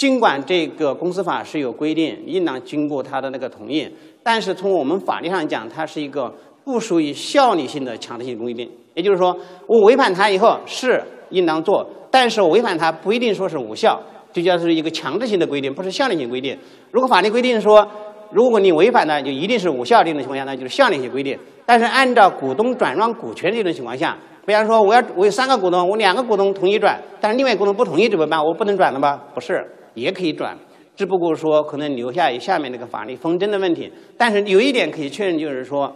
[0.00, 3.86] 尽管这个公司法是有规定，应当经过他的那个同意，
[4.22, 6.34] 但是从我们法律上讲，它是一个
[6.64, 8.66] 不属于效力性的强制性规定。
[8.94, 9.36] 也就是说，
[9.66, 14.00] 我违反它以后是应当做，但是我违反它不一定说是无效，
[14.32, 16.56] 就叫是一个强制性的规定，不是效力性规定。
[16.90, 17.86] 如果法律规定说，
[18.30, 21.38] 如果你违反呢，就一定是无效力的情况下，那就是效力性规定。
[21.66, 28.42] 但是按照股东转让股权这种情况下，比方说我要我有三个股东，我两个股东同意转，但是另外股东不同意怎么办？
[28.42, 29.22] 我不能转了吧？
[29.34, 29.62] 不是，
[29.94, 30.56] 也可以转，
[30.96, 33.90] 只不过说可能留下下面那个法律风筝的问题。
[34.16, 35.94] 但是有一点可以确认，就是说，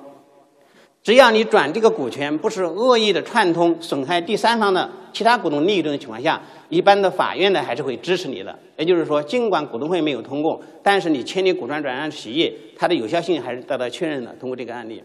[1.02, 8.58] 只要你转这个股权不是恶意的串通损害第三方的其他股东利益的情况下，一般的法院呢还是会支持你的。
[8.76, 14.34] 也就是说，尽管股东会没有通过，但是你签订股权转让协议，它的有效性还是得到确认的。
[14.40, 15.04] 通过这个案例，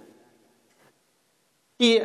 [1.77, 2.01] 第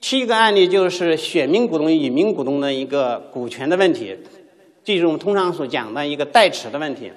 [0.00, 4.16] 七个案例就是选民股东与民股东的一个股权的问题，
[4.96, 7.10] 这种通常所讲的一个代持的问题。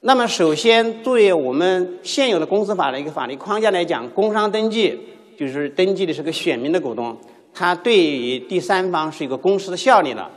[0.00, 4.98] 那么，首先作为我们现有的公司法的一个法律框架来讲，工商登记
[5.38, 7.16] 就是登记的是个选民的股东，
[7.52, 10.30] 它对于第三方是一个公司的效力的。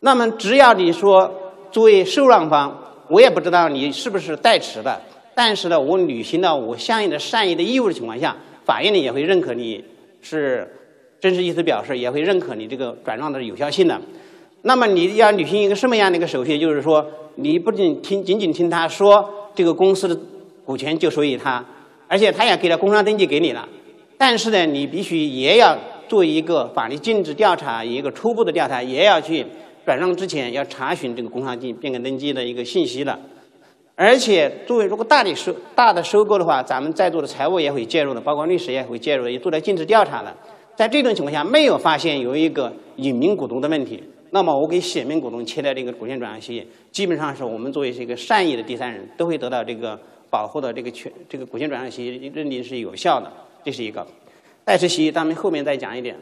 [0.00, 1.40] 那么，只要你说。
[1.74, 2.72] 作为受让方，
[3.08, 5.00] 我也不知道你是不是代持的，
[5.34, 9.84] 但是呢，我履行了我相应的善意的义务的情况下，法院呢也会认可你
[10.22, 10.72] 是
[11.18, 14.00] 真实意思表示，也会认可你这个转让的有效性的。
[14.66, 16.58] 那么你要履行一个什么样的一个手续？
[16.58, 20.18] 就是说，你不仅听仅仅听他说这个公司的
[20.64, 21.64] 股权就属于他，
[22.08, 23.68] 而且他也给了工商登记给你了，
[24.16, 25.76] 但是呢，你必须也要
[26.08, 29.46] 做一个法律尽职调查，一个初步的调查，也要去。
[29.84, 33.20] 转让之前要查询这个工商进变更登记的一个信息的，
[33.94, 40.34] 而且作为如果大的收大的收购的话，咱们在座的财务也会介入的，包括律师也会介入，也做了尽职调查的。
[40.74, 44.02] 在这种情况下，没有发现有一个隐名股东的问题，
[44.34, 49.96] 那么我给显名股东签的这个股权转让协议，基本上是我们作为是一个善意的第三人，都会得到这个
[50.28, 53.32] 保护的这个权，这个股权转让协议认定是有效的，
[53.64, 54.04] 这是一个。
[54.64, 56.18] 代持协议，咱们后面再讲一点。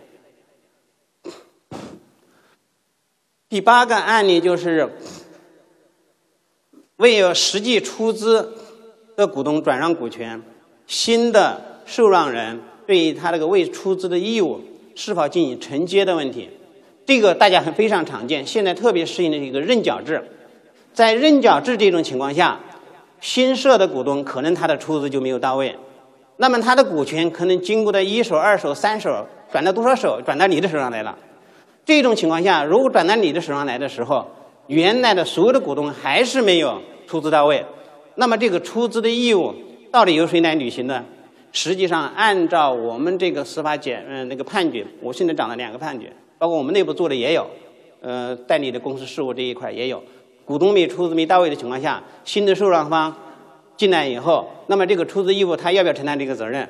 [3.48, 4.92] 第八个案例就是
[6.96, 8.52] 未有实际出资
[9.16, 10.42] 的股东转让股权，
[10.86, 14.60] 新的受让人对于他这个未出资的义务
[14.94, 16.50] 是否进行承接的问题，
[17.04, 18.46] 这个大家很非常常见。
[18.46, 20.22] 现在特别适应的一个认缴制，
[20.92, 22.60] 在认缴制这种情况下，
[23.20, 25.76] 新设的股东可能他的出资就没有到位，
[26.36, 31.16] 那么他的股权可能经过的一手、二手、三手转到多少手，转到你的手上来了。
[31.84, 34.28] 这种情况下，如果转到你的手上来的时候，
[34.68, 37.64] 原来的所有的股东还是没有出资到位，
[38.14, 39.52] 那么这个出资的义务
[39.90, 41.04] 到底由谁来履行呢？
[41.50, 46.12] 实际上，按照我们这个司法检嗯那个判决，我现在讲了两个判决，
[46.42, 47.46] 包括我们内部做的也有，
[48.00, 50.02] 呃，代理的公司事务这一块也有，
[50.44, 53.16] 股东没出资没到位的情况下，新的受让方
[53.76, 56.68] 进来以后，那么这个出资义务他要不要承担这个责任？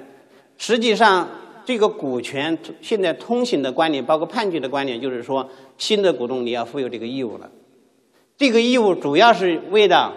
[0.58, 1.26] 实际上。
[1.64, 5.48] 这个股权现在通行的观点，包括判决的观点，就是说，
[5.78, 7.48] 新的股东你要负有这个义务了。
[8.36, 10.12] 这个义务主要是为了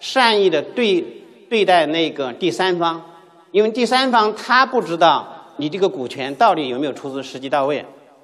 [0.00, 1.02] 善意的对
[1.48, 3.02] 对待那个第三方，
[3.52, 5.26] 因为第三方他不知道
[5.56, 7.82] 你这个股权到底有没有出资实际到位。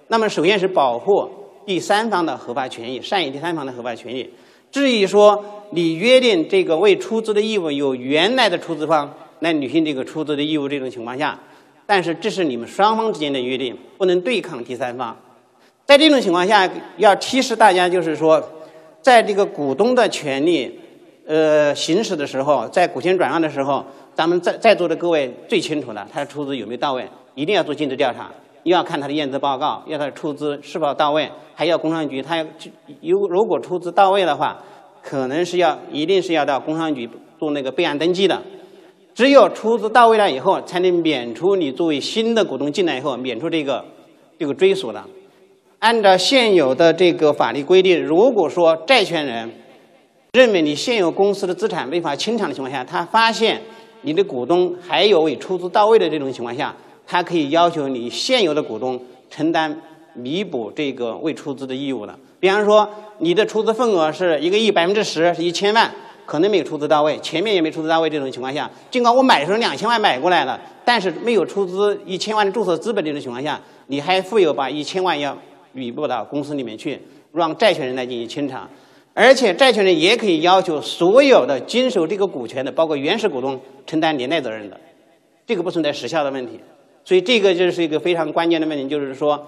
[0.08, 1.28] 那么，首先是保护
[1.66, 4.28] 第三方的合法权益，善意第三方的合法权益。
[4.70, 11.38] 至于说你约定这个未出资的义务由原来的出资方来履行这个出资的义务，这种情况下。
[11.86, 15.16] 但是这是你们双方之间的约定，不能对抗第三方。
[15.86, 18.46] 在这种情况下，要提示大家，就是说，
[19.00, 20.78] 在这个股东的权利
[21.26, 23.82] 呃行使的时候，在股权转让的时候，
[24.14, 28.30] 咱们在在座的各位最清楚的，他的出资有没有到位，一定要做尽职调查，
[28.68, 32.44] 又要看他的验资报告，要他的出资是否到位，还要工商局他要
[33.00, 34.62] 有如果出资到位的话，
[35.02, 37.08] 可能是要一定是要到工商局
[37.38, 38.42] 做那个备案登记的。
[39.14, 43.84] 只有出资到位了以后，才能免除你作为新的股东进来以后免除这个
[44.38, 45.02] 这个追索的。
[45.80, 49.50] 按照现有的这个法律规定，如果说债权人
[50.32, 53.62] 认为你现有公司的资产违法清偿的情况下，他发现
[54.02, 56.76] 你的股东还有未出资到位的这种情况下，
[57.08, 59.00] 他可以要求你现有的股东
[59.30, 59.80] 承担
[60.12, 62.16] 弥补这个未出资的义务的。
[62.38, 62.88] 比方说，
[63.18, 65.90] 你的出资份额是一个亿百分之十，是一千万。
[66.26, 75.34] 可能没有出资到位，前面也没出资到位，这种情况下，尽管我买的时候两千万买过来了，但是没有出资一千万的注册资本这种情况下，你还负有把一千万要
[75.72, 77.00] 弥补到公司里面去，
[77.32, 78.68] 让债权人来进行清偿，
[79.14, 84.78] 而且债权人也可以要求所有的经手这个股权的，包括原始股东承担连带责任的，
[85.46, 86.60] 这个不存在时效的问题，
[87.08, 89.46] 所以这个就是一个非常关键的问题，就是说。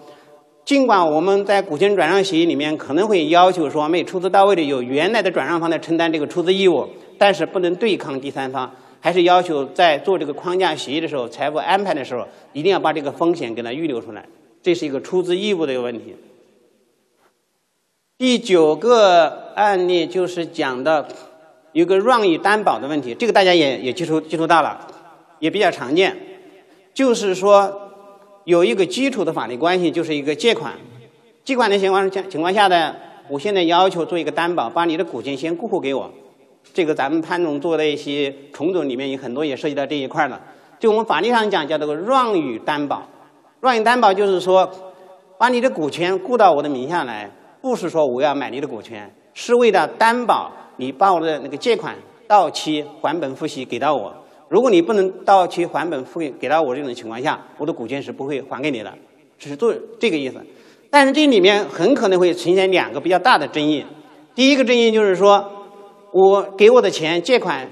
[0.64, 6.88] 尽管我们在股权转让协议里面可能会要求说没出资到位的由原来的转让方来承担这个出资义务，
[7.18, 14.24] 但是不能对抗第三方，还是要求在做这个框架协议的时候、财务安排的时候，一定要把这个风险给它预留出来，
[14.62, 16.14] 这是一个出资义务的一个问题。
[18.16, 21.08] 第九个案例就是讲的
[21.72, 24.86] 有个让与担保的问题，这个大家也也接触接触到了，
[25.40, 26.16] 也比较常见，
[26.94, 27.86] 就是说。
[28.44, 30.72] 有一个基础的法律关系，就是一个借款。
[31.44, 32.96] 借款的情况情情况下呢，
[33.28, 36.10] 我现在要求做一个担保，把你的股权先过户给我。
[36.72, 40.40] 这个咱们潘总做的一些重组里面有很多也涉及到这一块的。
[40.80, 43.06] 就我们法律上讲叫这个让与担保，
[43.60, 44.68] 让与担保就是说，
[45.38, 47.30] 把你的股权过到我的名下来，
[47.60, 51.94] 不是说我要买你的股权，是为了担保你把我的那个借款
[52.26, 54.12] 到期还本付息给到我。
[54.50, 58.92] 如果你不能到期还本付给给到我这种情况下，我的股权是不会还给你的，
[59.38, 60.44] 只是做这个意思。
[60.90, 63.86] 但是这里面很可能会呈现两个比较大的争议。
[64.34, 65.48] 第一个争议就是说，
[66.12, 67.70] 我给我的钱借款。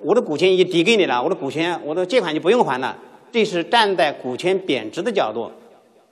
[0.00, 2.94] 我的股权已经抵给你了，我的股权，我的借款就不用还了。
[3.32, 5.50] 这是站在股权贬值的角度，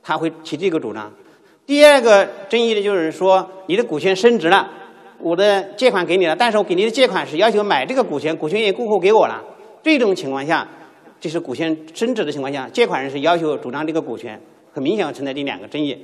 [0.02, 1.12] 他会提这个主张。
[1.66, 4.66] 第二个争议的就是说，你的股权升值了，
[5.20, 9.44] 我的借款给你了，但是我给你的借款是要求买这个股权，股权也过户给我了。
[9.82, 10.68] 这种情况下，
[11.20, 14.40] 就是股权升值的情况下，借款人是要求主张这个股权，
[14.72, 15.98] 很明显存在这两个争议。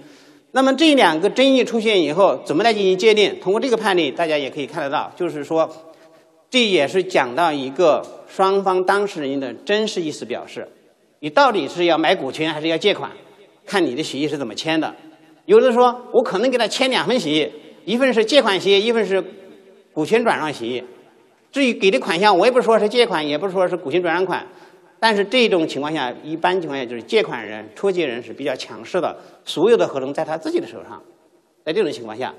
[0.53, 3.39] 那么这两个争议出现以后，怎么来进行界定？
[3.41, 5.71] 通过这个判例，大家也可以看得到，就是说。
[6.51, 10.67] 这也是讲到一个双方当事人的真实意思表示，
[11.21, 13.13] 你到底是要买股权还是要借款，
[13.67, 14.95] 看你的协议是怎么签的。
[15.45, 17.53] 有的说我可能给他签两份协议，
[17.85, 19.23] 一份是借款协议，一份是
[19.93, 20.83] 股权转让协议。
[21.59, 24.47] 至于给的款项，我也不说是借款，也不说是股权转让款。
[25.01, 31.03] 但是这种情况下，一般情况下就是借款人、出借人是比较强势的，所有的合同在他自己的手上。
[31.65, 32.33] 在这种情况下。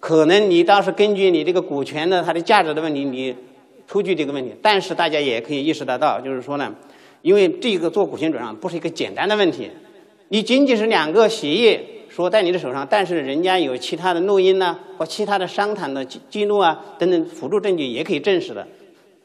[0.00, 3.32] 可能你倒是根据你这个股权的它的价值的问题，你
[3.86, 4.52] 出具这个问题。
[4.60, 6.74] 但是大家也可以意识得到，就是说呢，
[7.22, 9.70] 因为这个做股权转让不是一个简单的问题，
[10.30, 11.78] 你仅仅是两个协议
[12.18, 18.66] 说在你的手上，但是人家有其他的录音呢，或其他的商谈的记记录啊等等辅助证据也可以证实的。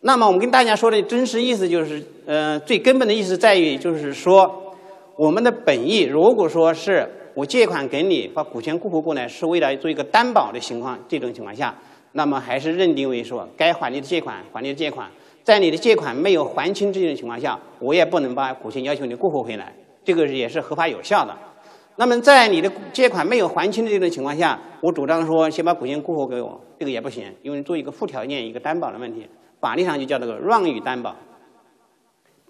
[0.01, 4.75] 那么我们跟大家说的真实意思就是，呃，最根本的意思在于，就是说
[5.15, 7.09] 我们的本意如果说是。
[7.35, 10.95] 我借款给你，把股权过户过来，是为了做一个担保的情况。
[11.07, 11.75] 这种情况下，
[12.11, 15.09] 那么还是认定为说，该还你的借款还你的借款，
[15.41, 19.73] 在你的借款没有还清这种情况下，我也不能把股权要求你过户回来，
[20.05, 21.35] 这个也是合法有效的。
[21.95, 29.27] 那么在你的借款没有还清的这种情况下，我主张说先把股权过户给我，这个也不行，因为做一个附条件一个担保的问题，
[29.59, 31.15] 法律上就叫这个让与担保。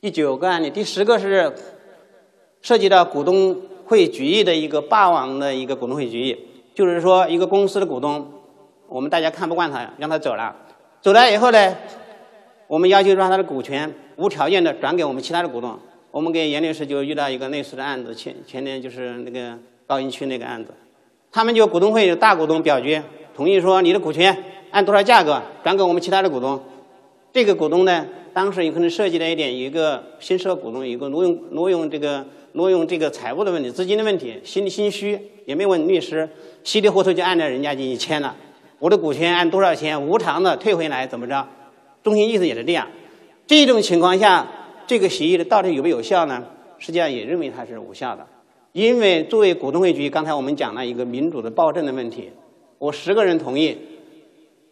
[0.02, 1.54] 第九个案例，第十个是
[2.62, 3.58] 涉及到股东。
[3.86, 8.32] 会决议的一个霸王的一个股东会决议，就是说一个公司的股东，
[8.88, 10.56] 我们大家看不惯他，让他走了。
[11.02, 11.76] 走了以后呢，
[12.68, 15.78] 我们要求让他的股权无条件的转给我们其他的股东。
[16.14, 19.58] 我们跟严律师就遇到一个类似的案子，前前年就是那个
[19.88, 20.72] 高新区那个案子，
[21.32, 23.02] 他们就股东会有大股东表决
[23.36, 24.38] 同意说，你的股权
[24.70, 26.64] 按多少价格转给我们其他的股东。
[27.32, 32.24] 这个股东呢，当时有可能涉及了一点有一个新设股东一个挪用挪用这个。
[32.56, 36.30] 挪用这个财务的问题、资金的问题，心里心虚，也没问律师，
[36.64, 38.36] 稀里糊涂就按照人家进行签了。
[38.78, 41.48] 我的股权按多少钱无偿的退回来，怎么着？
[42.04, 42.88] 中心意思也是这样。
[43.48, 44.48] 这种情况下，
[44.88, 46.44] 这个协议的到底有没有效呢？
[46.78, 48.26] 实际上也认为它是无效的，
[48.72, 52.30] 因为作为股东会局，刚才我们讲了一个民主的暴政的问题。
[52.78, 53.78] 我十个人同意，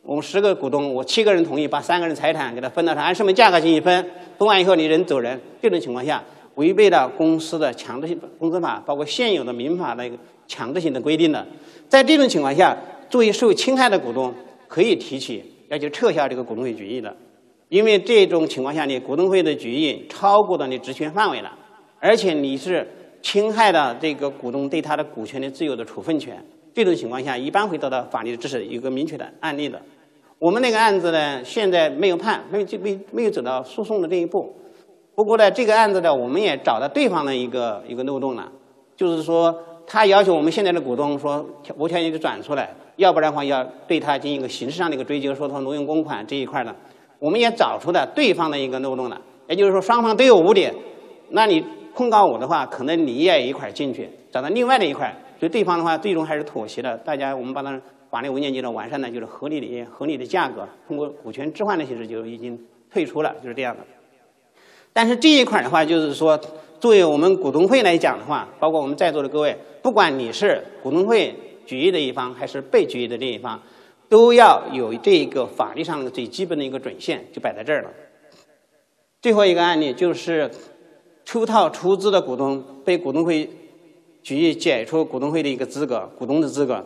[0.04, 4.06] 我们十个股东，我七个人同意，把三个人财产给他分到上，按什么价格进行分？
[4.38, 6.24] 分完以后，你人走人，这种情况下。
[6.56, 11.48] 违背了公司的强制性公司法，包括现有的民法的一个强制性的规定的，
[11.88, 12.78] 在这种情况下，
[13.10, 14.34] 作为受侵害的股东，
[14.68, 17.16] 可以提起要求撤销这个股东会决议的，
[17.72, 21.58] 因为这种情况下，你股东会的决议超过了你职权范围了，
[22.02, 22.86] 而且你是
[23.22, 26.44] 侵害了这个股东对他的股权的自由的处分权，
[26.74, 29.82] 这种情况下，一般会得到法律的支持，有个明确的案例的。
[30.38, 34.54] 我们那个案子呢，现在没有判，没就没没有走到诉讼的这一步。
[35.16, 38.52] 不过呢，这个案子呢，我们也找到对方的一个一个漏洞了，
[38.98, 39.58] 就是说，
[39.88, 41.46] 他要求我们现在的股东说
[41.78, 46.76] 无条件的转出来，要不然的话要对他进行一个刑事上的一个追究，说他挪用公款这一块呢，
[47.22, 49.22] 我们也找出了对方的一个漏洞了。
[49.48, 50.74] 也就是说，双方都有污点，
[51.30, 51.64] 那你
[51.94, 56.98] 控告我的话，可能你也一块进去，找到另外的一块，所以对方的话最终还是妥协了。
[56.98, 62.60] 大家我们把它法律文件记录完善呢，就是合理的合理的价格，通过股权置换的形式就已经
[62.92, 63.82] 退出了，就是这样的。
[64.94, 66.40] 但是这一块的话，就是说，
[66.80, 71.34] 作为我们股东会来讲的话，包括我们在座的各位，不管你是股东会
[71.66, 73.62] 决议的一方，还是被决议的这一方，
[74.12, 77.90] 都要有这一个法律上的最基本的一个准线，就摆在这儿了。
[79.22, 80.52] 最后一个案例就是
[81.24, 83.50] 出套出资的股东被股东会
[84.22, 86.86] 决议解除股东会的一个资格，股东的资格。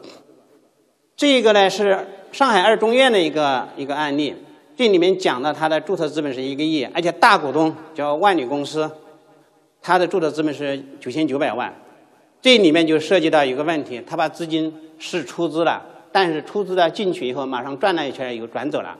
[1.15, 4.35] 这个呢是上海二中院的一个一个案例。
[4.77, 8.91] 这里面讲的他的注册资本是一个亿，而且大股东叫万里公司，
[9.81, 11.73] 他的注册资本是九千九百万。
[12.39, 15.83] 这里面就涉及到一个问题，他把资金是出资了，
[16.15, 18.97] 但是出资的进去以后，马上转了一圈又转走了。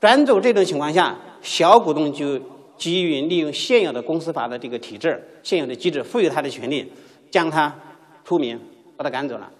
[0.00, 2.40] 转走这种情况下，小股东就
[2.78, 6.90] 基于利用现有的公司法的这个体制、现有的机制，赋予他的权利，
[7.30, 7.70] 将他
[8.24, 8.58] 除名，
[8.96, 9.50] 把他赶走了。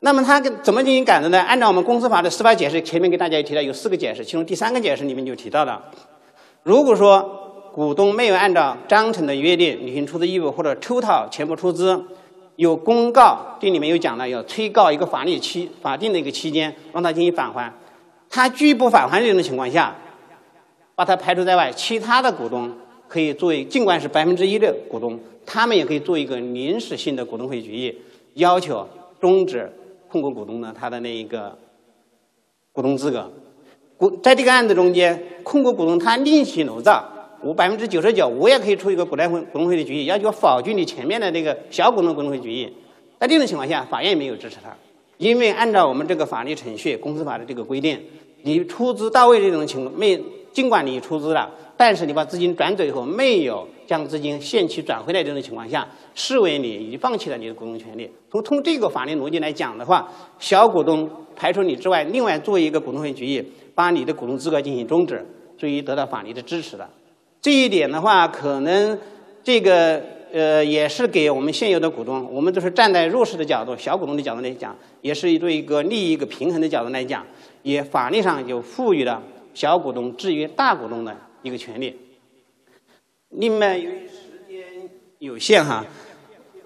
[0.00, 1.40] 那么他怎么进行赶走呢？
[1.40, 5.82] 按照我们公司法的司法解释，前面给大家也提到有四个解释，其中第三个解释里面就提到了，
[6.62, 12.04] 如果说股东没有按照章程的约定履行出资义务，或者抽逃全部出资，
[12.56, 17.72] 有公告，这里面有讲了，要催告一个法律期法定的一个期间，让他进行返还。
[18.28, 19.94] 他拒不返还这种情况下，
[20.94, 22.72] 把他排除在外，其他的股东
[23.06, 27.96] 可以作为，尽管是百分之一的股东，他们也可以做一个临时性的股东会决议，
[28.34, 28.88] 要求
[29.20, 29.72] 终止。
[30.08, 31.58] 控股股东呢，他的那一个
[32.72, 33.28] 股东资格，
[33.96, 37.04] 股在这个案子中间，控股股东他另起炉灶，
[37.46, 42.68] 我百分之九十九，我也可以出一个股东会股东会的决议，要求否决你前面的那个小股东股东会决议。
[43.20, 44.76] 在这种情况下，法院也没有支持他，
[45.18, 48.00] 因为按照我们这个法律程序、公司法的这个规定，
[48.42, 50.20] 你出资到位这种情况，没
[50.52, 53.66] 尽管你出资了，但是你把资金转走以后没有。
[53.86, 58.10] 将资金限期转回来这种情况下，视为你已经放弃了你的股东权利。
[58.28, 63.40] 从从这个法律逻辑来讲的话，小股东排除你之外，另外做一个股东会决议，
[63.76, 65.24] 把你的股东资格进行终止，
[65.56, 66.88] 所以得到法律的支持的。
[67.40, 68.98] 这一点的话，可能
[69.44, 77.24] 这个呃也是给我们现有的股东，我们都是站在弱势的角度、小股东的角度来讲，也是对一个利益一个平衡的角度来讲，
[77.62, 79.22] 也法律上就赋予了
[79.54, 81.96] 小股东制约大股东的一个权利。
[83.30, 85.84] 另外，由于时间有限哈，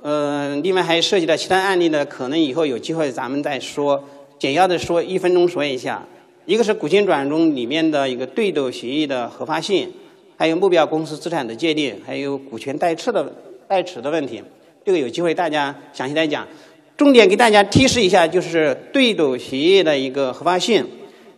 [0.02, 4.02] 呃，另外还涉及到其他案例呢，可能以后有机会咱们再说，
[4.38, 6.06] 简要的说，一分钟说一下。
[6.46, 9.92] 一个是股权转让中里面的一个对赌协议的合法性，
[10.40, 13.30] 还有目标公司资产的界定，还有股权代持的
[13.68, 14.42] 代持的问题，
[14.82, 16.48] 这个有机会大家详细来讲。
[16.96, 20.86] 重点给大家提示一下，就是对赌协议的一个合法性。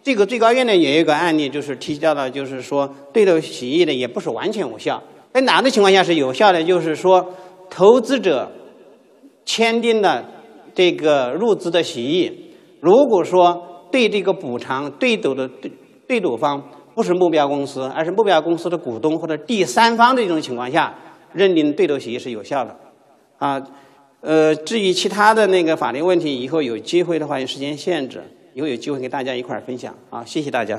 [0.04, 5.02] 这个最高院呢也有一个案例，就是提交的，就是说对赌协议呢也不是完全无效。
[5.32, 6.62] 在哪个情况下是有效的？
[6.62, 7.34] 就是说，
[7.68, 8.52] 投资者
[9.44, 10.24] 签订的
[10.76, 12.30] 这个入资的协议，
[12.78, 15.72] 如果说对这个补偿对赌的对
[16.06, 16.62] 对赌方
[16.94, 20.94] 不是目标公司，而是目标公司的股东或者第三方的一种情况下，
[21.32, 22.76] 认定对头协议是有效的。
[23.38, 23.62] 啊，
[24.20, 28.22] 呃，至于其他的那个法律问题，以后有机会的话，有时间限制，
[28.54, 29.94] 以后有机会跟大家一块儿分享。
[30.10, 30.78] 啊，谢谢大家。